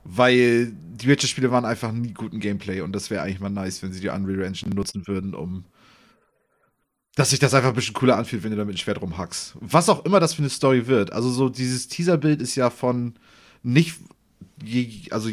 [0.03, 3.91] Weil die Witcher-Spiele waren einfach nie guten Gameplay und das wäre eigentlich mal nice, wenn
[3.91, 5.65] sie die Unreal Engine nutzen würden, um
[7.17, 9.55] dass sich das einfach ein bisschen cooler anfühlt, wenn du damit ein Schwert rumhackst.
[9.59, 11.11] Was auch immer das für eine Story wird.
[11.11, 13.15] Also so dieses Teaserbild ist ja von
[13.63, 13.95] nicht,
[15.09, 15.29] also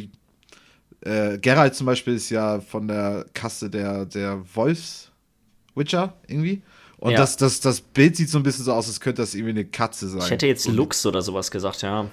[1.03, 6.63] äh, Geralt zum Beispiel ist ja von der Kaste der, der Wolfs-Witcher irgendwie.
[6.97, 7.19] Und ja.
[7.19, 9.67] das, das, das Bild sieht so ein bisschen so aus, als könnte das irgendwie eine
[9.67, 10.23] Katze sein.
[10.23, 12.09] Ich hätte jetzt Lux oder sowas gesagt, ja.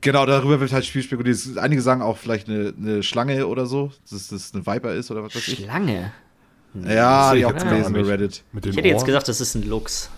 [0.00, 1.40] Genau, darüber wird halt Spiel spekuliert.
[1.56, 5.24] Einige sagen auch vielleicht eine, eine Schlange oder so, dass das eine Viper ist oder
[5.24, 5.58] was weiß ich.
[5.58, 6.12] Schlange?
[6.74, 8.42] Ja, die auch gelesen bei Reddit.
[8.64, 10.10] ich hätte jetzt gesagt, das ist ein Lux.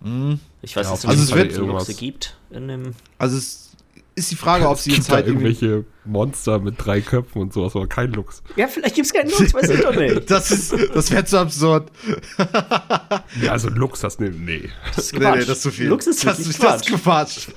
[0.00, 0.40] Mhm.
[0.62, 2.94] Ich weiß ja, nicht, also ob es Luxe gibt in dem.
[3.18, 3.72] Also es
[4.14, 7.86] ist die Frage, ob sie jetzt halt irgendwelche Monster mit drei Köpfen und sowas, aber
[7.86, 8.42] kein Lux.
[8.56, 10.30] Ja, vielleicht gibt es keinen Lux, weiß ich doch nicht.
[10.30, 11.90] das das wäre zu absurd.
[13.40, 14.68] ja, also Lux, das nee, nee.
[14.94, 15.22] Das ist Quatsch.
[15.22, 15.88] Nee, nee, das ist zu viel.
[15.88, 17.48] Lux ist das, ist das ist Quatsch.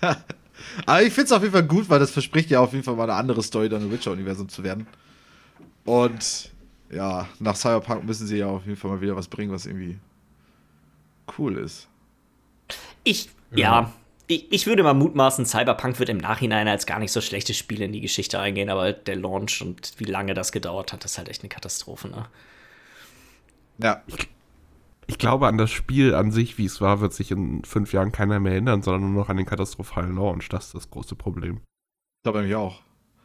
[0.86, 2.96] aber ich finde es auf jeden Fall gut, weil das verspricht ja auf jeden Fall
[2.96, 4.86] mal eine andere Story dann im Witcher-Universum zu werden.
[5.84, 6.50] Und
[6.90, 9.98] ja, nach Cyberpunk müssen sie ja auf jeden Fall mal wieder was bringen, was irgendwie
[11.38, 11.88] cool ist.
[13.02, 13.92] Ich, ja, ja
[14.26, 17.82] ich, ich, würde mal mutmaßen, Cyberpunk wird im Nachhinein als gar nicht so schlechtes Spiel
[17.82, 21.28] in die Geschichte eingehen, aber der Launch und wie lange das gedauert hat, ist halt
[21.28, 22.26] echt eine Katastrophe, ne?
[23.78, 24.02] Ja.
[24.06, 24.28] Ich,
[25.06, 28.12] ich glaube, an das Spiel an sich, wie es war, wird sich in fünf Jahren
[28.12, 30.48] keiner mehr erinnern, sondern nur noch an den katastrophalen Launch.
[30.48, 31.56] Das ist das große Problem.
[31.56, 32.80] Ich glaube nämlich auch.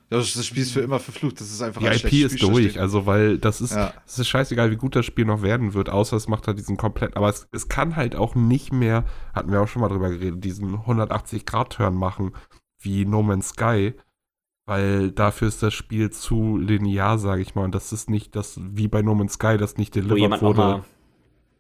[0.10, 1.39] Das, das Spiel ist für immer verflucht.
[1.39, 2.78] Das ist einfach Die ein IP ist durch, steht.
[2.80, 3.93] also weil das ist, ja.
[4.08, 6.78] es ist scheißegal, wie gut das Spiel noch werden wird, außer es macht halt diesen
[6.78, 10.10] komplett, aber es, es kann halt auch nicht mehr, hatten wir auch schon mal drüber
[10.10, 12.32] geredet, diesen 180-Grad-Turn machen,
[12.80, 13.93] wie No Man's Sky,
[14.65, 18.60] weil dafür ist das Spiel zu linear, sage ich mal, und das ist nicht das,
[18.62, 20.84] wie bei No Man's Sky, das nicht delivered wurde,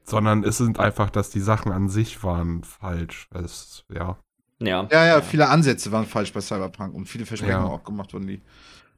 [0.03, 3.29] sondern es sind einfach, dass die Sachen an sich waren falsch.
[3.31, 4.17] Es, ja.
[4.59, 4.87] Ja.
[4.91, 7.65] Ja, ja, viele Ansätze waren falsch bei Cyberpunk und viele Versprechen ja.
[7.65, 8.41] auch gemacht wurden, die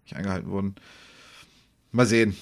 [0.03, 0.75] nicht eingehalten wurden.
[1.91, 2.35] Mal sehen.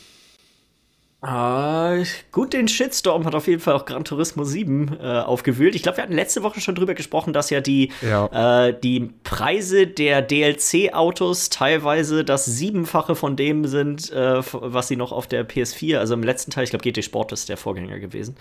[1.21, 5.75] Uh, gut, den Shitstorm hat auf jeden Fall auch Gran Turismo 7 äh, aufgewühlt.
[5.75, 8.67] Ich glaube, wir hatten letzte Woche schon drüber gesprochen, dass ja die, ja.
[8.67, 15.11] Äh, die Preise der DLC-Autos teilweise das Siebenfache von dem sind, äh, was sie noch
[15.11, 18.37] auf der PS4, also im letzten Teil, ich glaube, GT Sport ist der Vorgänger gewesen,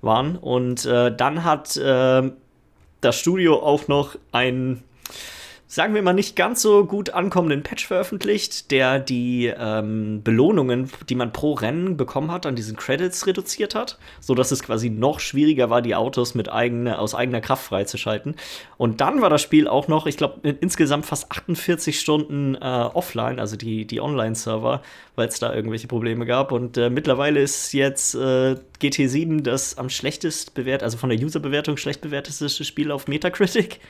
[0.00, 0.36] waren.
[0.36, 2.32] Und äh, dann hat ähm,
[3.02, 4.82] das Studio auch noch ein
[5.72, 11.14] sagen wir mal, nicht ganz so gut ankommenden Patch veröffentlicht, der die ähm, Belohnungen, die
[11.14, 15.70] man pro Rennen bekommen hat, an diesen Credits reduziert hat, sodass es quasi noch schwieriger
[15.70, 18.34] war, die Autos mit eigene, aus eigener Kraft freizuschalten.
[18.76, 23.40] Und dann war das Spiel auch noch, ich glaube, insgesamt fast 48 Stunden äh, offline,
[23.40, 24.82] also die, die Online-Server,
[25.16, 26.52] weil es da irgendwelche Probleme gab.
[26.52, 31.78] Und äh, mittlerweile ist jetzt äh, GT7 das am schlechtest bewertet, also von der User-Bewertung
[31.78, 33.80] schlecht bewerteste Spiel auf Metacritic.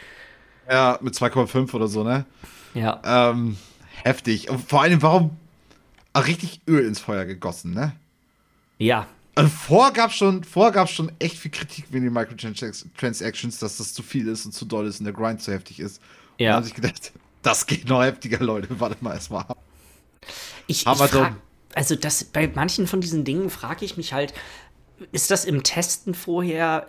[0.71, 2.25] Ja, mit 2,5 oder so, ne?
[2.75, 3.01] Ja.
[3.05, 3.57] Ähm,
[4.03, 4.49] heftig.
[4.51, 5.37] Und vor allem, warum
[6.17, 7.93] richtig Öl ins Feuer gegossen, ne?
[8.79, 9.07] Ja.
[9.35, 14.03] Also vor gab schon, gab schon echt viel Kritik wegen den Microtransactions, dass das zu
[14.03, 16.03] viel ist und zu doll ist und der Grind zu heftig ist.
[16.39, 16.51] Ja.
[16.51, 18.69] Und dann habe ich gedacht, das geht noch heftiger, Leute.
[18.81, 19.59] Warte mal erstmal ab.
[20.67, 21.37] Ich, ich frag,
[21.75, 24.35] also das bei manchen von diesen Dingen frage ich mich halt,
[25.11, 26.87] ist das im Testen vorher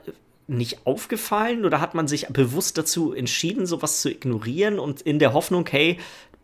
[0.48, 5.34] nicht aufgefallen oder hat man sich bewusst dazu entschieden, sowas zu ignorieren und in der
[5.34, 5.98] Hoffnung, hey,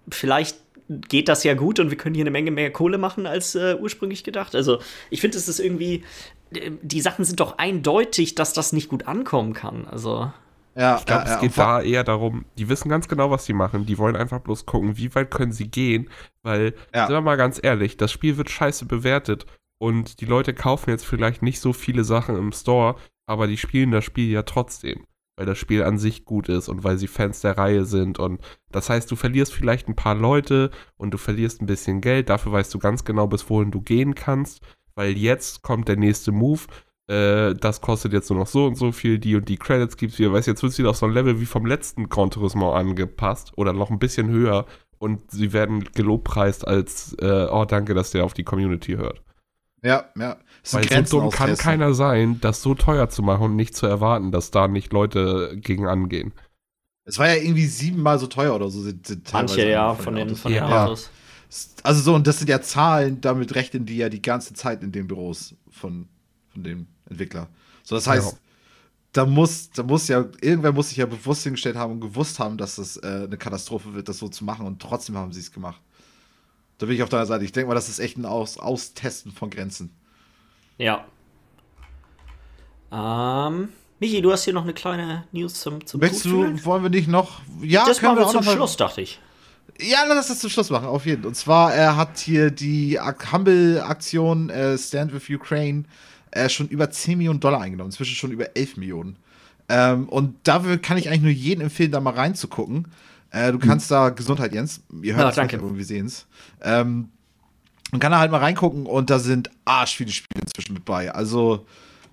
[0.10, 0.58] vielleicht
[0.90, 3.76] geht das ja gut und wir können hier eine Menge mehr Kohle machen als äh,
[3.80, 4.56] ursprünglich gedacht.
[4.56, 6.04] Also ich finde, es ist irgendwie,
[6.52, 9.88] äh, die Sachen sind doch eindeutig, dass das nicht gut ankommen kann.
[9.88, 10.32] Also
[10.76, 13.54] ja, ich glaube, ja, es geht da eher darum, die wissen ganz genau, was sie
[13.54, 13.86] machen.
[13.86, 16.10] Die wollen einfach bloß gucken, wie weit können sie gehen.
[16.42, 17.06] Weil, ja.
[17.06, 19.46] sind wir mal ganz ehrlich, das Spiel wird scheiße bewertet
[19.78, 22.96] und die Leute kaufen jetzt vielleicht nicht so viele Sachen im Store,
[23.30, 25.06] aber die spielen das Spiel ja trotzdem,
[25.38, 28.18] weil das Spiel an sich gut ist und weil sie Fans der Reihe sind.
[28.18, 32.30] Und das heißt, du verlierst vielleicht ein paar Leute und du verlierst ein bisschen Geld.
[32.30, 34.62] Dafür weißt du ganz genau, bis wohin du gehen kannst,
[34.96, 36.62] weil jetzt kommt der nächste Move.
[37.08, 40.14] Äh, das kostet jetzt nur noch so und so viel, die und die Credits gibt
[40.14, 40.34] es wieder.
[40.34, 43.52] Weißt jetzt wird es wieder auf so ein Level wie vom letzten Gran Turismo angepasst
[43.58, 44.66] oder noch ein bisschen höher
[44.98, 49.22] und sie werden gelobpreist als, äh, oh, danke, dass der auf die Community hört.
[49.82, 50.38] Ja, ja.
[50.72, 54.32] Weil so dumm kann keiner sein, das so teuer zu machen und nicht zu erwarten,
[54.32, 56.34] dass da nicht Leute gegen angehen.
[57.06, 58.82] Es war ja irgendwie siebenmal so teuer oder so.
[58.82, 60.86] Sind, sind Manche, ja, von den, von den ja.
[60.86, 61.10] Autos.
[61.82, 64.92] Also so, und das sind ja Zahlen, damit rechnen die ja die ganze Zeit in
[64.92, 66.08] den Büros von,
[66.50, 67.48] von dem Entwickler.
[67.82, 68.38] So, das heißt, ja.
[69.14, 72.58] da muss, da muss ja, irgendwer muss sich ja bewusst hingestellt haben und gewusst haben,
[72.58, 75.52] dass das äh, eine Katastrophe wird, das so zu machen und trotzdem haben sie es
[75.52, 75.82] gemacht.
[76.80, 77.46] Da bin ich auf deiner Seite.
[77.46, 79.92] Ich denke mal, das ist echt ein Aus Austesten von Grenzen.
[80.78, 81.06] Ja.
[82.92, 86.90] Ähm, Michi, du hast hier noch eine kleine News zum, zum Möchtest du, wollen wir
[86.90, 87.42] nicht noch.
[87.62, 89.20] Ja, das können wir, wir auch zum noch Schluss, dachte ich.
[89.82, 91.28] Ja, lass das zum Schluss machen, auf jeden Fall.
[91.28, 95.84] Und zwar, er hat hier die Humble-Aktion äh, Stand with Ukraine
[96.32, 99.18] äh, schon über 10 Millionen Dollar eingenommen, inzwischen schon über 11 Millionen.
[99.68, 102.88] Ähm, und dafür kann ich eigentlich nur jedem empfehlen, da mal reinzugucken.
[103.32, 103.96] Äh, du kannst hm.
[103.96, 104.82] da Gesundheit, Jens.
[105.02, 105.78] Ihr hört ja, danke.
[105.78, 106.26] Wir sehen es.
[106.62, 107.10] Ähm,
[107.92, 111.12] man kann da halt mal reingucken und da sind arsch viele Spiele inzwischen mit bei.
[111.12, 111.66] Also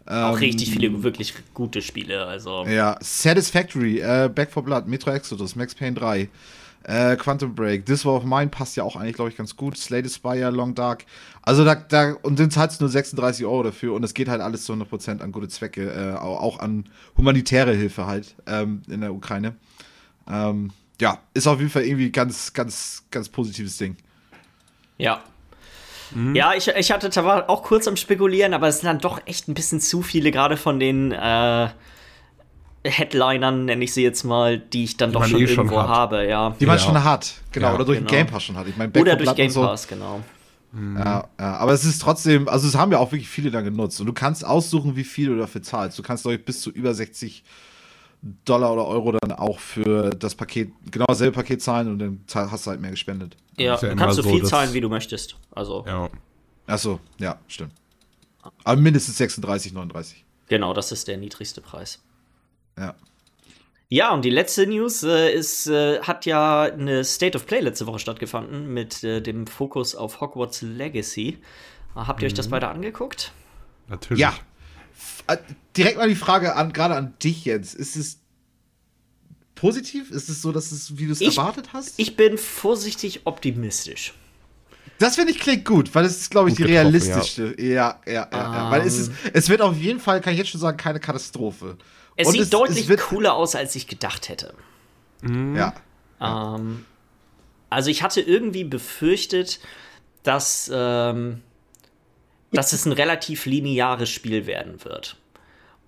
[0.06, 2.24] ähm, auch richtig viele wirklich gute Spiele.
[2.24, 6.28] Also ja, Satisfactory, äh, Back for Blood, Metro Exodus, Max Payne 3,
[6.84, 9.76] äh, Quantum Break, This War of Mine passt ja auch eigentlich, glaube ich, ganz gut.
[9.76, 11.04] Slade Spire, Long Dark.
[11.42, 14.64] Also da, da und zahlst du nur 36 Euro dafür und es geht halt alles
[14.64, 19.56] zu 100% an gute Zwecke, äh, auch an humanitäre Hilfe halt ähm, in der Ukraine.
[20.28, 23.96] Ähm, ja, ist auf jeden Fall irgendwie ganz, ganz, ganz positives Ding.
[24.98, 25.22] Ja.
[26.12, 26.34] Mhm.
[26.34, 29.48] Ja, ich, ich hatte da auch kurz am Spekulieren, aber es sind dann doch echt
[29.48, 31.68] ein bisschen zu viele, gerade von den äh,
[32.84, 35.88] Headlinern, nenne ich sie jetzt mal, die ich dann die doch schon eh irgendwo schon
[35.88, 36.54] habe, ja.
[36.58, 36.84] Die man ja.
[36.84, 38.10] schon hat, genau, ja, oder durch genau.
[38.10, 38.66] Game Pass schon hat.
[38.68, 39.88] Ich mein, oder durch Game Pass, so.
[39.88, 40.20] genau.
[40.72, 40.96] Mhm.
[40.96, 44.00] Ja, ja, aber es ist trotzdem, also es haben ja auch wirklich viele dann genutzt
[44.00, 45.98] und du kannst aussuchen, wie viel du dafür zahlst.
[45.98, 47.42] Du kannst, glaube ich, bis zu über 60
[48.44, 52.66] Dollar oder Euro dann auch für das Paket, genau dasselbe Paket zahlen und dann hast
[52.66, 53.36] du halt mehr gespendet.
[53.56, 55.36] Ja, ja du kannst so viel zahlen, wie du möchtest.
[55.52, 55.84] Also.
[55.86, 56.08] Ja.
[56.66, 57.72] Achso, ja, stimmt.
[58.64, 60.24] Aber mindestens 36, 39.
[60.48, 62.02] Genau, das ist der niedrigste Preis.
[62.78, 62.94] Ja.
[63.88, 67.86] Ja, und die letzte News äh, ist, äh, hat ja eine State of Play letzte
[67.86, 71.38] Woche stattgefunden mit äh, dem Fokus auf Hogwarts Legacy.
[71.94, 72.26] Habt ihr mhm.
[72.26, 72.50] euch das mhm.
[72.50, 73.32] beide angeguckt?
[73.88, 74.20] Natürlich.
[74.20, 74.34] Ja,
[75.76, 77.74] direkt mal die Frage an, gerade an dich jetzt.
[77.74, 78.18] Ist es
[79.54, 80.10] positiv?
[80.10, 81.94] Ist es so, dass es, wie du es erwartet hast?
[81.98, 84.14] Ich bin vorsichtig optimistisch.
[84.98, 87.54] Das finde ich klingt gut, weil es ist, glaube ich, gut die realistischste.
[87.58, 88.28] Ja, ja, ja.
[88.32, 89.30] ja, um, weil es ist, ähm.
[89.34, 91.76] es wird auf jeden Fall, kann ich jetzt schon sagen, keine Katastrophe.
[92.16, 94.54] Es Und sieht es, deutlich es cooler aus, als ich gedacht hätte.
[95.20, 95.54] Mhm.
[95.54, 95.74] Ja.
[96.20, 96.86] Ähm,
[97.68, 99.60] also ich hatte irgendwie befürchtet,
[100.22, 101.42] dass ähm,
[102.52, 105.16] dass es ein relativ lineares Spiel werden wird.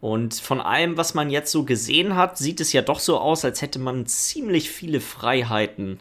[0.01, 3.45] Und von allem, was man jetzt so gesehen hat, sieht es ja doch so aus,
[3.45, 5.99] als hätte man ziemlich viele Freiheiten.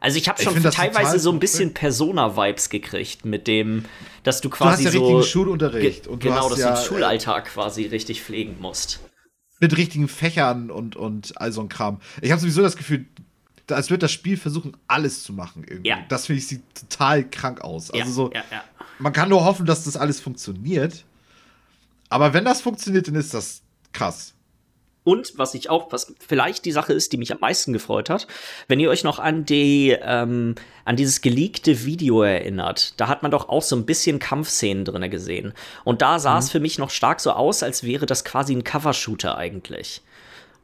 [0.00, 3.84] Also ich habe schon ich teilweise so ein bisschen Persona-Vibes gekriegt mit dem,
[4.24, 6.84] dass du quasi du hast ja so richtigen Schulunterricht und genau, dass ja, du den
[6.84, 9.00] Schulalltag quasi richtig pflegen musst.
[9.58, 12.00] Mit richtigen Fächern und und all so ein Kram.
[12.20, 13.06] Ich habe sowieso das Gefühl,
[13.70, 15.88] als wird das Spiel versuchen, alles zu machen irgendwie.
[15.88, 16.04] Ja.
[16.08, 17.90] Das finde ich sieht total krank aus.
[17.90, 18.44] Also ja, so, ja,
[18.98, 21.04] man kann nur hoffen, dass das alles funktioniert.
[22.08, 24.34] Aber wenn das funktioniert, dann ist das krass.
[25.06, 28.26] Und was ich auch, was vielleicht die Sache ist, die mich am meisten gefreut hat,
[28.66, 33.30] wenn ihr euch noch an die, ähm, an dieses geleakte Video erinnert, da hat man
[33.30, 35.54] doch auch so ein bisschen Kampfszenen drin gesehen.
[35.84, 36.50] Und da sah es mhm.
[36.50, 40.02] für mich noch stark so aus, als wäre das quasi ein Covershooter eigentlich.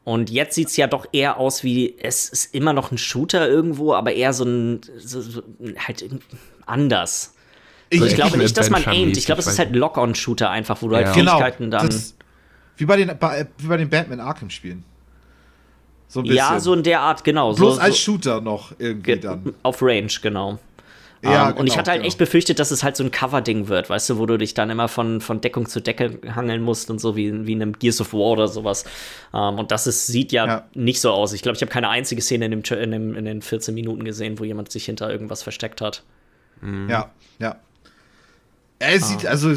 [0.03, 3.49] Und jetzt sieht es ja doch eher aus wie, es ist immer noch ein Shooter
[3.49, 5.43] irgendwo, aber eher so ein, so, so,
[5.79, 6.05] halt
[6.67, 7.35] anders.
[7.93, 9.19] Ich, also ich glaube nicht, dass man aimt.
[9.19, 11.15] Ich glaube, es ist halt ein Lock-on-Shooter einfach, wo du halt ja.
[11.15, 11.91] halt Fähigkeiten genau, dann.
[11.91, 12.15] Das,
[12.77, 14.83] wie bei den, bei, wie bei den Batman Arkham-Spielen.
[16.09, 16.37] So ein bisschen.
[16.37, 17.53] Ja, so in der Art, genau.
[17.53, 19.55] Bloß so, als Shooter noch irgendwie dann.
[19.63, 20.59] Auf Range, genau.
[21.23, 22.09] Ja, um, genau, und ich hatte halt genau.
[22.09, 24.71] echt befürchtet, dass es halt so ein Cover-Ding wird, weißt du, wo du dich dann
[24.71, 28.01] immer von, von Deckung zu Decke hangeln musst und so, wie, wie in einem Gears
[28.01, 28.85] of War oder sowas.
[29.33, 31.33] Um, und das ist, sieht ja, ja, nicht so aus.
[31.35, 34.05] Ich glaube, ich habe keine einzige Szene in, dem, in, dem, in den 14 Minuten
[34.05, 36.03] gesehen, wo jemand sich hinter irgendwas versteckt hat.
[36.63, 36.89] Mhm.
[36.91, 37.57] Ja, ja.
[38.91, 39.07] Es ah.
[39.07, 39.55] sieht, also,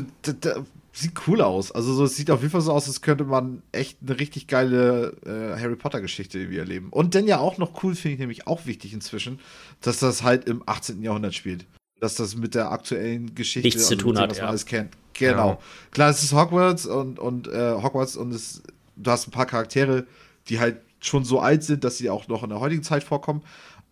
[0.93, 1.71] sieht cool aus.
[1.71, 4.47] Also, so, es sieht auf jeden Fall so aus, als könnte man echt eine richtig
[4.47, 6.89] geile äh, Harry Potter-Geschichte irgendwie erleben.
[6.91, 9.39] Und dann ja auch noch cool, finde ich nämlich auch wichtig inzwischen,
[9.81, 11.01] dass das halt im 18.
[11.01, 11.65] Jahrhundert spielt.
[11.99, 14.49] Dass das mit der aktuellen Geschichte nichts zu tun hat, was man ja.
[14.49, 14.95] alles kennt.
[15.13, 15.49] Genau.
[15.51, 15.59] Ja.
[15.91, 18.61] Klar, es ist Hogwarts und, und äh, Hogwarts und es,
[18.95, 20.05] du hast ein paar Charaktere,
[20.49, 23.41] die halt schon so alt sind, dass sie auch noch in der heutigen Zeit vorkommen.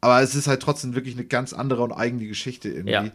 [0.01, 2.91] Aber es ist halt trotzdem wirklich eine ganz andere und eigene Geschichte irgendwie.
[2.91, 3.11] Ja.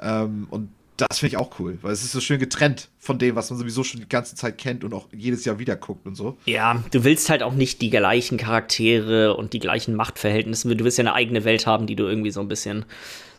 [0.00, 3.34] Ähm, und das finde ich auch cool, weil es ist so schön getrennt von dem,
[3.34, 6.14] was man sowieso schon die ganze Zeit kennt und auch jedes Jahr wieder guckt und
[6.14, 6.36] so.
[6.46, 10.74] Ja, du willst halt auch nicht die gleichen Charaktere und die gleichen Machtverhältnisse.
[10.74, 12.84] Du willst ja eine eigene Welt haben, die du irgendwie so ein bisschen.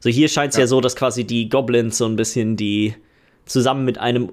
[0.01, 0.61] So hier scheint es ja.
[0.63, 0.67] ja.
[0.67, 2.95] so, dass quasi die Goblins so ein bisschen die
[3.45, 4.31] zusammen mit einem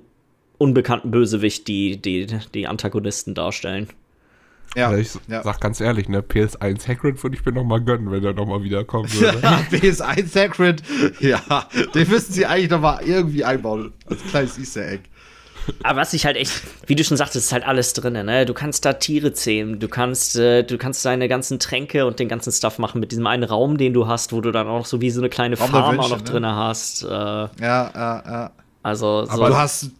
[0.58, 3.88] unbekannten Bösewicht die, die, die Antagonisten darstellen.
[4.74, 5.42] Ja, also ich ja.
[5.42, 8.46] sag ganz ehrlich, ne, PS1 Hagrid würde ich mir noch mal gönnen, wenn er noch
[8.46, 9.38] mal wiederkommen würde.
[9.70, 10.82] PS1 Hagrid,
[11.20, 15.02] ja, den müssen sie eigentlich noch mal irgendwie einbauen, als kleines Easter Egg.
[15.82, 18.46] Aber was ich halt echt, wie du schon sagtest, ist halt alles drin, ne?
[18.46, 22.28] Du kannst da Tiere zähmen, du kannst, äh, du kannst deine ganzen Tränke und den
[22.28, 25.00] ganzen Stuff machen mit diesem einen Raum, den du hast, wo du dann auch so
[25.00, 26.24] wie so eine kleine Raum Farm Wünsche, auch noch ne?
[26.24, 27.04] drin hast.
[27.04, 28.50] Äh, ja, ja, ja.
[28.82, 29.30] Also, so.
[29.30, 29.90] Aber du hast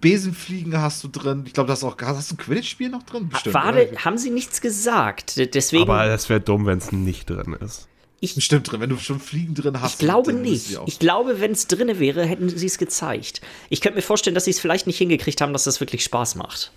[0.00, 1.44] Besenfliegen hast du drin.
[1.46, 1.96] Ich glaube, das auch.
[2.00, 3.28] Hast du ein Quidditch-Spiel noch drin?
[3.28, 5.36] Bestimmt, Warte, haben sie nichts gesagt.
[5.54, 5.82] Deswegen.
[5.82, 7.88] Aber es wäre dumm, wenn es nicht drin ist.
[8.20, 9.94] Ich, Bestimmt drin, wenn du schon Fliegen drin hast.
[9.94, 10.78] Ich glaube nicht.
[10.86, 13.42] Ich glaube, wenn es drin wäre, hätten sie es gezeigt.
[13.68, 16.36] Ich könnte mir vorstellen, dass sie es vielleicht nicht hingekriegt haben, dass das wirklich Spaß
[16.36, 16.72] macht.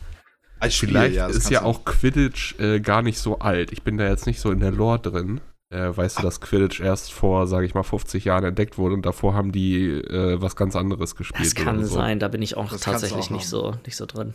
[0.60, 3.72] Als Spiel, vielleicht ja, ist ja auch Quidditch äh, gar nicht so alt.
[3.72, 5.40] Ich bin da jetzt nicht so in der Lore drin.
[5.70, 9.06] Äh, weißt du, dass Quidditch erst vor, sage ich mal, 50 Jahren entdeckt wurde und
[9.06, 11.46] davor haben die äh, was ganz anderes gespielt.
[11.46, 11.96] Das kann so.
[11.96, 14.34] sein, da bin ich auch das tatsächlich auch nicht, so, nicht so drin.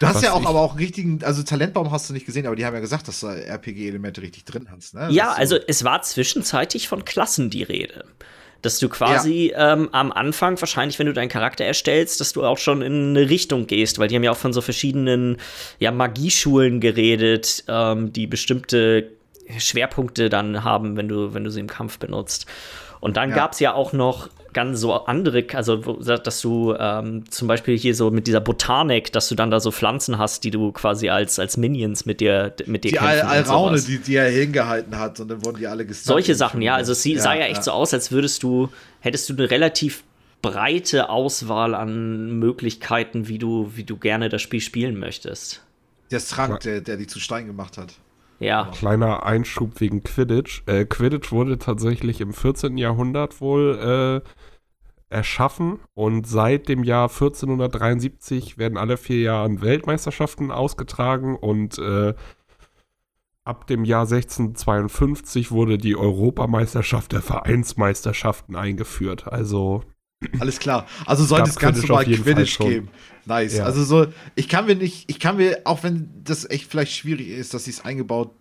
[0.00, 2.56] Du hast was ja auch aber auch richtigen, also Talentbaum hast du nicht gesehen, aber
[2.56, 4.94] die haben ja gesagt, dass du RPG-Elemente richtig drin hast.
[4.94, 5.08] Ne?
[5.10, 8.04] Ja, also es war zwischenzeitlich von Klassen die Rede.
[8.62, 9.72] Dass du quasi ja.
[9.72, 13.30] ähm, am Anfang, wahrscheinlich, wenn du deinen Charakter erstellst, dass du auch schon in eine
[13.30, 15.38] Richtung gehst, weil die haben ja auch von so verschiedenen
[15.78, 19.10] ja, Magieschulen geredet, ähm, die bestimmte
[19.58, 22.46] Schwerpunkte dann haben, wenn du, wenn du sie im Kampf benutzt.
[23.00, 23.36] Und dann ja.
[23.36, 27.94] gab es ja auch noch ganz so andere, also dass du ähm, zum Beispiel hier
[27.94, 31.38] so mit dieser Botanik, dass du dann da so Pflanzen hast, die du quasi als,
[31.38, 35.28] als Minions mit dir mit dir Die Al Alraune, die, die er hingehalten hat und
[35.28, 36.06] dann wurden die alle gesnappt.
[36.06, 36.74] Solche Sachen, ja.
[36.74, 37.62] Also es ja, sah ja echt ja.
[37.62, 38.68] so aus, als würdest du,
[39.00, 40.02] hättest du eine relativ
[40.42, 45.62] breite Auswahl an Möglichkeiten, wie du, wie du gerne das Spiel spielen möchtest.
[46.10, 47.94] Der Trank, der, der dich zu Stein gemacht hat.
[48.40, 48.70] Ja.
[48.72, 50.62] Kleiner Einschub wegen Quidditch.
[50.66, 52.78] Äh, Quidditch wurde tatsächlich im 14.
[52.78, 54.28] Jahrhundert wohl äh,
[55.10, 62.14] erschaffen und seit dem Jahr 1473 werden alle vier Jahre Weltmeisterschaften ausgetragen und äh,
[63.44, 69.30] ab dem Jahr 1652 wurde die Europameisterschaft der Vereinsmeisterschaften eingeführt.
[69.30, 69.82] Also
[70.38, 70.86] alles klar.
[71.06, 72.88] Also sollte es ganz normal Quidditch geben.
[73.30, 73.58] Nice.
[73.58, 73.64] Ja.
[73.64, 77.28] Also so, ich kann mir nicht, ich kann mir, auch wenn das echt vielleicht schwierig
[77.28, 78.34] ist, dass sie es eingebaut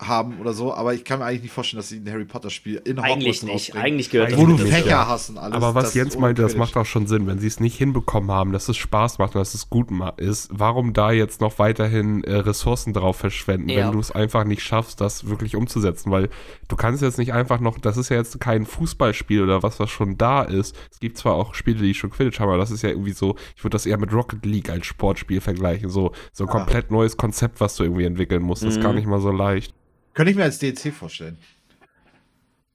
[0.00, 2.50] haben oder so, aber ich kann mir eigentlich nicht vorstellen, dass sie ein Harry Potter
[2.50, 5.08] Spiel in Eigentlich nicht, eigentlich gehört Wo du Fächer ja.
[5.08, 5.56] hast und alles.
[5.56, 8.52] Aber was Jens meinte, das macht auch schon Sinn, wenn sie es nicht hinbekommen haben,
[8.52, 9.88] dass es Spaß macht und dass es gut
[10.18, 13.86] ist, warum da jetzt noch weiterhin äh, Ressourcen drauf verschwenden, ja.
[13.86, 16.28] wenn du es einfach nicht schaffst, das wirklich umzusetzen, weil
[16.68, 19.90] du kannst jetzt nicht einfach noch, das ist ja jetzt kein Fußballspiel oder was, was
[19.90, 20.76] schon da ist.
[20.92, 23.34] Es gibt zwar auch Spiele, die schon Quidditch haben, aber das ist ja irgendwie so,
[23.56, 26.52] ich würde das eher mit Rocket League als Sportspiel vergleichen, so, so ein ah.
[26.52, 28.62] komplett neues Konzept, was du irgendwie entwickeln musst.
[28.62, 28.98] Das ist gar mhm.
[28.98, 29.74] nicht mal so leicht.
[30.14, 31.38] Könnte ich mir als DLC vorstellen.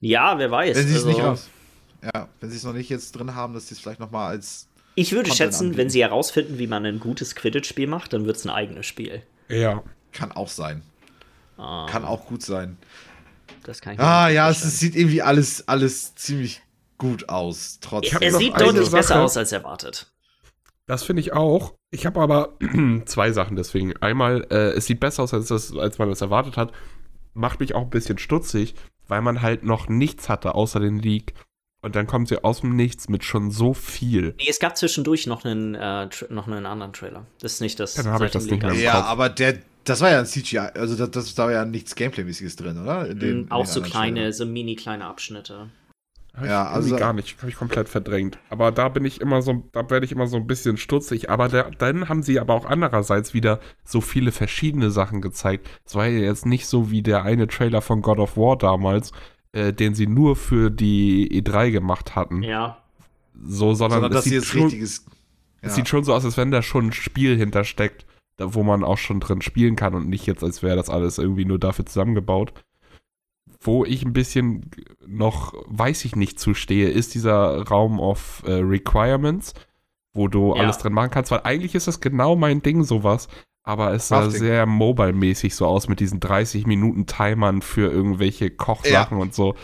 [0.00, 0.76] Ja, wer weiß.
[0.76, 1.48] Wenn sie es also, nicht raus.
[2.02, 4.28] Ja, wenn sie es noch nicht jetzt drin haben, dass sie es vielleicht noch mal
[4.28, 4.68] als.
[4.96, 5.78] Ich würde Content schätzen, anbieten.
[5.78, 9.22] wenn sie herausfinden, wie man ein gutes Quidditch-Spiel macht, dann wird es ein eigenes Spiel.
[9.48, 9.82] Ja.
[10.12, 10.82] Kann auch sein.
[11.56, 11.86] Ah.
[11.90, 12.76] Kann auch gut sein.
[13.64, 16.60] Das kann ich Ah, ja, es, es, sieht irgendwie alles, alles ziemlich
[16.98, 17.78] gut aus.
[17.80, 18.20] Trotzdem.
[18.20, 18.96] Er sieht deutlich Sache.
[18.96, 20.12] besser aus als erwartet.
[20.86, 21.74] Das finde ich auch.
[21.90, 22.58] Ich habe aber
[23.06, 23.96] zwei Sachen deswegen.
[23.96, 26.72] Einmal, äh, es sieht besser aus, als, das, als man es erwartet hat
[27.34, 28.74] macht mich auch ein bisschen stutzig,
[29.08, 31.34] weil man halt noch nichts hatte außer den Leak.
[31.82, 34.34] Und dann kommt sie aus dem Nichts mit schon so viel.
[34.38, 37.26] Nee, es gab zwischendurch noch einen, äh, noch einen anderen Trailer.
[37.40, 37.92] Das ist nicht das.
[37.94, 40.96] Dann habe ich das nicht mehr Ja, aber der, das war ja ein CGI, also
[40.96, 43.06] das, das da war ja nichts Gameplay-mäßiges drin, oder?
[43.06, 44.32] In den, auch in so kleine, Trailer.
[44.32, 45.68] so mini kleine Abschnitte.
[46.36, 48.38] Hab ja, also gar nicht, habe ich komplett verdrängt.
[48.50, 51.30] Aber da bin ich immer so, da werde ich immer so ein bisschen stutzig.
[51.30, 55.68] Aber der, dann haben sie aber auch andererseits wieder so viele verschiedene Sachen gezeigt.
[55.84, 59.12] Es war ja jetzt nicht so wie der eine Trailer von God of War damals,
[59.52, 62.42] äh, den sie nur für die E3 gemacht hatten.
[62.42, 62.78] Ja.
[63.40, 65.04] So, sondern, sondern es, sieht schon, richtiges,
[65.62, 65.68] ja.
[65.68, 68.06] es sieht schon so aus, als wenn da schon ein Spiel hintersteckt,
[68.36, 71.18] da, wo man auch schon drin spielen kann und nicht jetzt, als wäre das alles
[71.18, 72.52] irgendwie nur dafür zusammengebaut.
[73.64, 74.70] Wo ich ein bisschen
[75.06, 79.54] noch, weiß ich nicht, zustehe, ist dieser Raum of äh, Requirements,
[80.12, 80.62] wo du ja.
[80.62, 83.28] alles drin machen kannst, weil eigentlich ist das genau mein Ding, sowas.
[83.66, 89.16] Aber es sah sehr mobile-mäßig so aus mit diesen 30 Minuten Timern für irgendwelche Kochsachen
[89.16, 89.22] ja.
[89.22, 89.54] und so.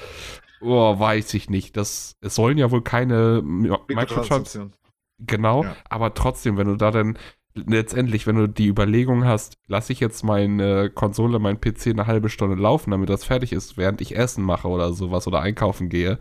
[0.63, 1.77] Oh, weiß ich nicht.
[1.77, 4.73] Das, es sollen ja wohl keine Microtransaktionen.
[5.19, 5.77] Genau, ja.
[5.91, 7.19] aber trotzdem, wenn du da dann
[7.55, 12.29] letztendlich, wenn du die Überlegung hast, lasse ich jetzt meine Konsole, mein PC eine halbe
[12.29, 16.19] Stunde laufen, damit das fertig ist, während ich Essen mache oder sowas oder einkaufen gehe,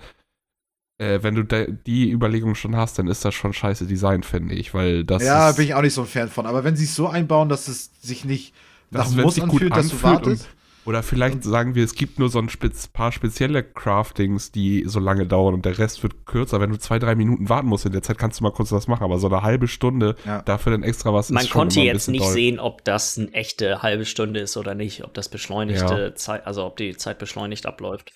[1.00, 4.74] äh, wenn du die Überlegung schon hast, dann ist das schon scheiße Design, finde ich,
[4.74, 6.96] weil das Ja, bin ich auch nicht so ein Fan von, aber wenn sie es
[6.96, 8.54] so einbauen, dass es sich nicht
[8.92, 10.50] nach Muss anfühlt, dass du wartest.
[10.86, 12.50] Oder vielleicht sagen wir, es gibt nur so ein
[12.94, 16.60] paar spezielle Craftings, die so lange dauern und der Rest wird kürzer.
[16.62, 18.88] Wenn du zwei, drei Minuten warten musst in der Zeit, kannst du mal kurz was
[18.88, 19.04] machen.
[19.04, 20.42] Aber so eine halbe Stunde Ja.
[20.42, 22.34] dafür dann extra was Man konnte jetzt nicht doll.
[22.34, 26.16] sehen, ob das eine echte halbe Stunde ist oder nicht, ob das beschleunigte Ja.
[26.16, 28.14] Zeit, also ob die Zeit beschleunigt abläuft.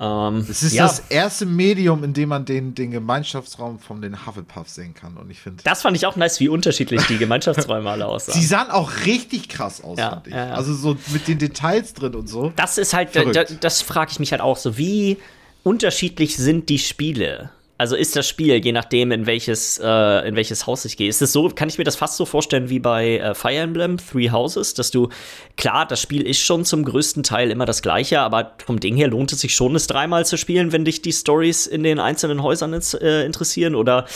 [0.00, 4.26] Ähm, Es ist ja, das erste Medium, in dem man den, den Gemeinschaftsraum von den
[4.26, 5.16] Hufflepuffs sehen kann.
[5.16, 8.38] Und ich finde, das fand ich auch nice, wie unterschiedlich die Gemeinschaftsräume alle aussahen.
[8.40, 10.34] sie sahen auch richtig krass aus, Ja, fand ich.
[10.34, 10.50] ja.
[10.52, 12.52] Also so mit den Details drin und so.
[12.56, 15.18] Das ist halt, da, das frage ich mich halt auch so, wie
[15.62, 17.50] unterschiedlich sind die Spiele?
[17.84, 21.06] Also ist das Spiel, je nachdem, in welches, äh, in welches Haus ich gehe.
[21.06, 23.98] Ist es so, kann ich mir das fast so vorstellen wie bei äh, Fire Emblem
[23.98, 25.10] Three Houses, dass du,
[25.58, 29.08] klar, das Spiel ist schon zum größten Teil immer das gleiche, aber vom Ding her
[29.08, 32.42] lohnt es sich schon, es dreimal zu spielen, wenn dich die Stories in den einzelnen
[32.42, 33.74] Häusern ins, äh, interessieren?
[33.74, 34.06] Oder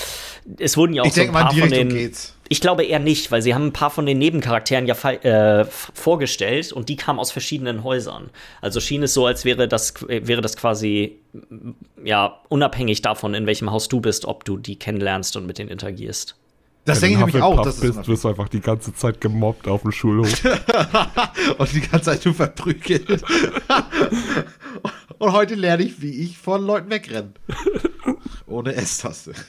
[0.59, 1.91] es wurden ja auch Ich so ein mal, paar die von den.
[1.91, 2.38] geht's.
[2.49, 6.73] Ich glaube eher nicht, weil sie haben ein paar von den Nebencharakteren ja äh, vorgestellt
[6.73, 8.31] und die kamen aus verschiedenen Häusern.
[8.63, 11.19] Also schien es so, als wäre das, wäre das quasi
[12.03, 15.71] ja unabhängig davon, in welchem Haus du bist, ob du die kennenlernst und mit denen
[15.71, 16.37] interagierst.
[16.89, 17.63] Das denke ich du nämlich auch.
[17.63, 20.33] Das ist bist, wirst du einfach die ganze Zeit gemobbt auf dem Schulhof.
[21.59, 23.23] und die ganze Zeit nur verprügelt.
[25.19, 27.33] und heute lerne ich, wie ich von Leuten wegrenne.
[28.49, 29.33] Ohne S-Taste.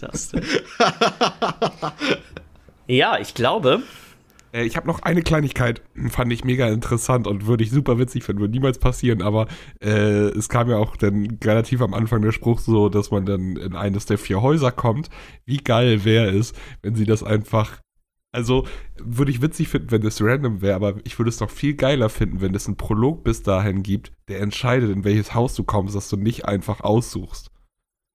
[0.00, 0.42] Das denn?
[2.86, 3.82] ja, ich glaube,
[4.52, 8.24] Äh, ich habe noch eine Kleinigkeit, fand ich mega interessant und würde ich super witzig
[8.24, 9.46] finden, würde niemals passieren, aber
[9.82, 13.56] äh, es kam ja auch dann relativ am Anfang der Spruch so, dass man dann
[13.56, 15.10] in eines der vier Häuser kommt.
[15.44, 17.80] Wie geil wäre es, wenn sie das einfach.
[18.32, 18.66] Also
[18.98, 22.10] würde ich witzig finden, wenn das random wäre, aber ich würde es noch viel geiler
[22.10, 25.94] finden, wenn es einen Prolog bis dahin gibt, der entscheidet, in welches Haus du kommst,
[25.94, 27.50] dass du nicht einfach aussuchst.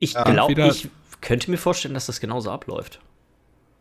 [0.01, 0.89] Ich Ja, glaube, ich
[1.21, 2.99] könnte mir vorstellen, dass das genauso abläuft.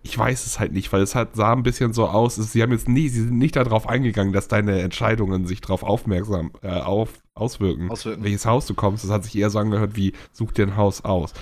[0.02, 2.36] Ich weiß es halt nicht, weil es halt sah ein bisschen so aus.
[2.36, 6.52] Sie haben jetzt nie, sie sind nicht darauf eingegangen, dass deine Entscheidungen sich darauf aufmerksam
[6.62, 8.24] äh, auf, auswirken, Auswirken.
[8.24, 9.04] welches Haus du kommst.
[9.04, 11.34] Das hat sich eher so angehört wie such dir ein Haus aus.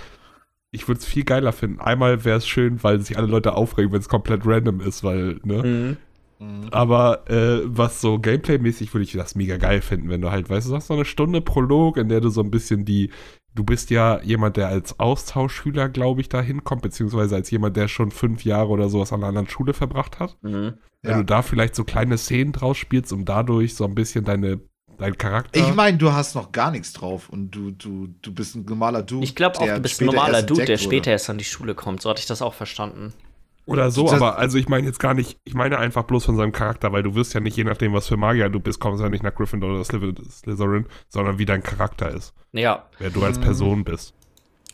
[0.73, 1.81] Ich würde es viel geiler finden.
[1.81, 5.41] Einmal wäre es schön, weil sich alle Leute aufregen, wenn es komplett random ist, weil,
[5.45, 5.63] ne?
[5.63, 5.97] Mhm.
[6.71, 10.69] Aber äh, was so Gameplay-mäßig würde ich das mega geil finden, wenn du halt, weißt
[10.71, 13.11] du, hast so eine Stunde Prolog, in der du so ein bisschen die,
[13.59, 17.89] du bist ja jemand, der als Austauschschüler, glaube ich, da hinkommt, beziehungsweise als jemand, der
[17.89, 20.37] schon fünf Jahre oder sowas an einer anderen Schule verbracht hat.
[20.43, 20.75] Mhm.
[21.03, 21.17] Wenn Ja.
[21.19, 24.61] du da vielleicht so kleine Szenen draus spielst, um dadurch so ein bisschen deine,
[24.97, 25.59] dein Charakter.
[25.59, 29.03] Ich meine, du hast noch gar nichts drauf und du, du, du bist ein normaler
[29.03, 29.25] Dude.
[29.25, 32.01] Ich glaube auch, du bist ein normaler Dude, der später erst an die Schule kommt.
[32.01, 33.13] So hatte ich das auch verstanden.
[33.69, 36.37] Oder so, Das- aber also ich meine jetzt gar nicht, ich meine einfach bloß von
[36.37, 39.03] seinem Charakter, weil du wirst ja nicht, je nachdem, was für Magier du bist, kommst
[39.03, 43.23] ja nicht nach Gryffindor oder Slyth- Slytherin, sondern wie dein Charakter ist, Ja, wer du
[43.25, 44.15] als Person bist.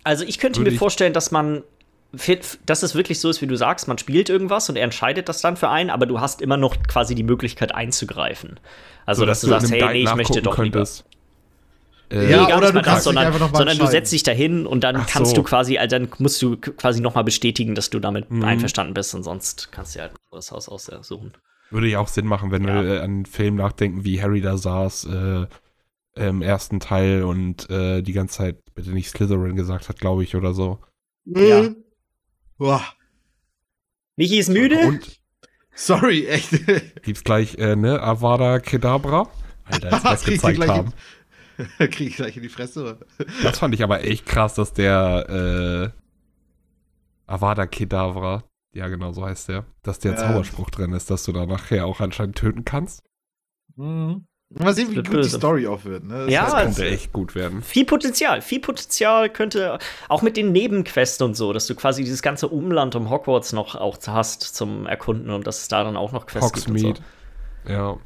[0.05, 1.63] Also ich könnte Würde mir vorstellen, dass man,
[2.67, 5.41] dass es wirklich so ist, wie du sagst, man spielt irgendwas und er entscheidet das
[5.41, 8.61] dann für einen, aber du hast immer noch quasi die Möglichkeit einzugreifen.
[9.07, 10.87] Also, dass, du sagst, hey, nee, ich möchte doch lieber.
[12.15, 14.83] Äh, Nee, gar oder nicht mal das, dich sondern, sondern du setzt dich dahin und
[14.85, 15.37] dann Ach kannst so.
[15.37, 18.45] du quasi, also dann musst du quasi noch mal bestätigen, dass du damit Mhm.
[18.45, 21.33] einverstanden bist und sonst kannst du halt ein anderes Haus aussuchen.
[21.71, 22.83] Würde ja auch Sinn machen, wenn Ja.
[22.83, 25.47] wir äh, an einen Film nachdenken, wie Harry da saß äh,
[26.17, 30.37] im ersten Teil und äh, die ganze Zeit bitte nicht Slytherin gesagt hat, glaube ich,
[30.37, 30.79] oder so.
[31.25, 31.69] Ja.
[32.59, 32.83] Boah,
[34.17, 34.79] Michi ist müde?
[34.87, 35.21] Und
[35.75, 36.51] sorry, echt.
[37.03, 39.29] gibt's gleich, äh, ne, Avada Kedavra?
[39.65, 40.93] Alter, als wir das gezeigt gleich haben.
[41.79, 42.99] Krieg ich gleich in die Fresse.
[43.43, 45.93] Das fand ich aber echt krass, dass der
[47.27, 48.45] äh, Avada Kedavra,
[48.75, 50.19] ja genau so heißt der, dass der Ja.
[50.19, 53.03] Zauberspruch drin ist, dass du da nachher auch anscheinend töten kannst.
[53.77, 54.27] Mhm.
[54.51, 55.29] Mal sehen, wie gut die.
[55.29, 56.05] Story auch wird.
[56.05, 56.25] Ne?
[56.27, 57.61] Das Ja, halt könnte echt gut werden.
[57.63, 59.79] Viel Potenzial, viel Potenzial könnte
[60.09, 63.75] auch mit den Nebenquests und so, dass du quasi dieses ganze Umland um Hogwarts noch
[63.75, 66.85] auch hast zum Erkunden und dass es da dann auch noch Quests Hogsmeade.
[66.85, 67.03] gibt.
[67.69, 67.89] Ja.
[67.91, 68.01] Und, so.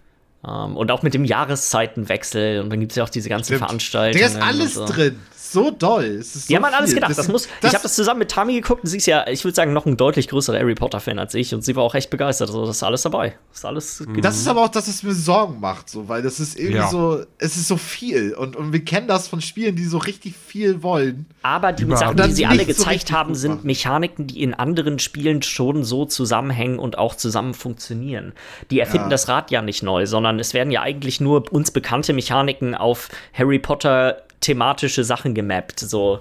[0.47, 3.61] Ähm, und auch mit dem Jahreszeitenwechsel und dann gibt es ja auch diese ganzen Stimmt.
[3.66, 4.28] Veranstaltungen.
[4.28, 4.86] Digga, ist alles so.
[4.86, 5.18] drin.
[5.51, 6.05] So doll.
[6.05, 7.16] Es ist Die so haben an alles gedacht.
[7.16, 9.55] Das, muss, ich habe das zusammen mit Tami geguckt und sie ist ja, ich würde
[9.55, 12.49] sagen, noch ein deutlich größerer Harry Potter-Fan als ich und sie war auch echt begeistert.
[12.49, 13.34] Also, das ist alles dabei.
[13.51, 14.05] Das ist alles.
[14.20, 16.89] Das ist aber auch das, was mir Sorgen macht, so, weil das ist irgendwie Ja.
[16.91, 20.34] so, es ist so viel und, und wir kennen das von Spielen, die so richtig
[20.36, 21.24] viel wollen.
[21.51, 21.99] Aber die Überall.
[22.14, 23.64] Sachen, die sie alle so gezeigt richtig haben, sind.
[23.64, 28.32] Mechaniken, die in anderen Spielen schon so zusammenhängen und auch zusammen funktionieren.
[28.70, 29.11] Die erfinden Ja.
[29.11, 33.09] das Rad ja nicht neu, sondern es werden ja eigentlich nur uns bekannte Mechaniken auf
[33.32, 35.80] Harry Potter thematische Sachen gemappt.
[35.80, 36.20] So,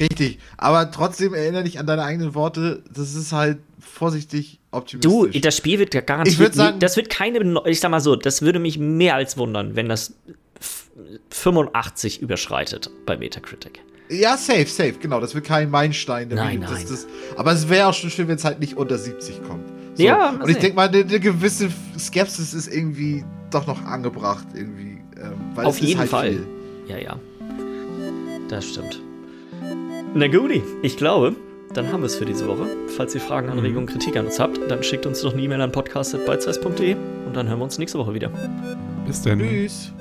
[0.00, 0.38] Richtig.
[0.56, 2.82] Aber trotzdem erinnere dich an deine eigenen Worte.
[2.92, 5.40] Das ist halt vorsichtig du, optimistisch.
[5.42, 8.42] das Spiel wird Ich garantiert, würd sagen- das wird keine, ich sag mal so, das
[8.42, 10.14] würde mich mehr als wundern, wenn das
[10.60, 10.90] f-
[11.30, 13.80] 85 überschreitet bei Metacritic.
[14.08, 15.20] Ja, safe, safe, genau.
[15.20, 16.28] Das wird kein Meilenstein.
[16.28, 16.68] Nein, Video.
[16.68, 16.86] Das, nein.
[16.88, 19.64] das, aber es wäre auch schon schön, wenn es halt nicht unter 70 kommt.
[19.94, 20.02] So.
[20.02, 24.98] Ja, und ich denke mal, eine, eine, gewisse Skepsis ist irgendwie doch noch angebracht, irgendwie.
[25.16, 26.30] Ähm, weil Auf jeden halt Fall.
[26.30, 26.46] Viel.
[26.88, 27.20] Ja, ja.
[28.48, 29.00] Das stimmt.
[30.14, 31.34] Na guti, ich glaube,
[31.72, 32.66] dann haben wir es für diese Woche.
[32.96, 35.72] Falls ihr Fragen, Anregungen, Kritik an uns habt, dann schickt uns doch eine E-Mail an
[35.72, 36.94] podcast.beizweis.de
[37.26, 38.30] und dann hören wir uns nächste Woche wieder.
[39.06, 39.38] Bis dann.
[39.38, 39.92] Tschüss.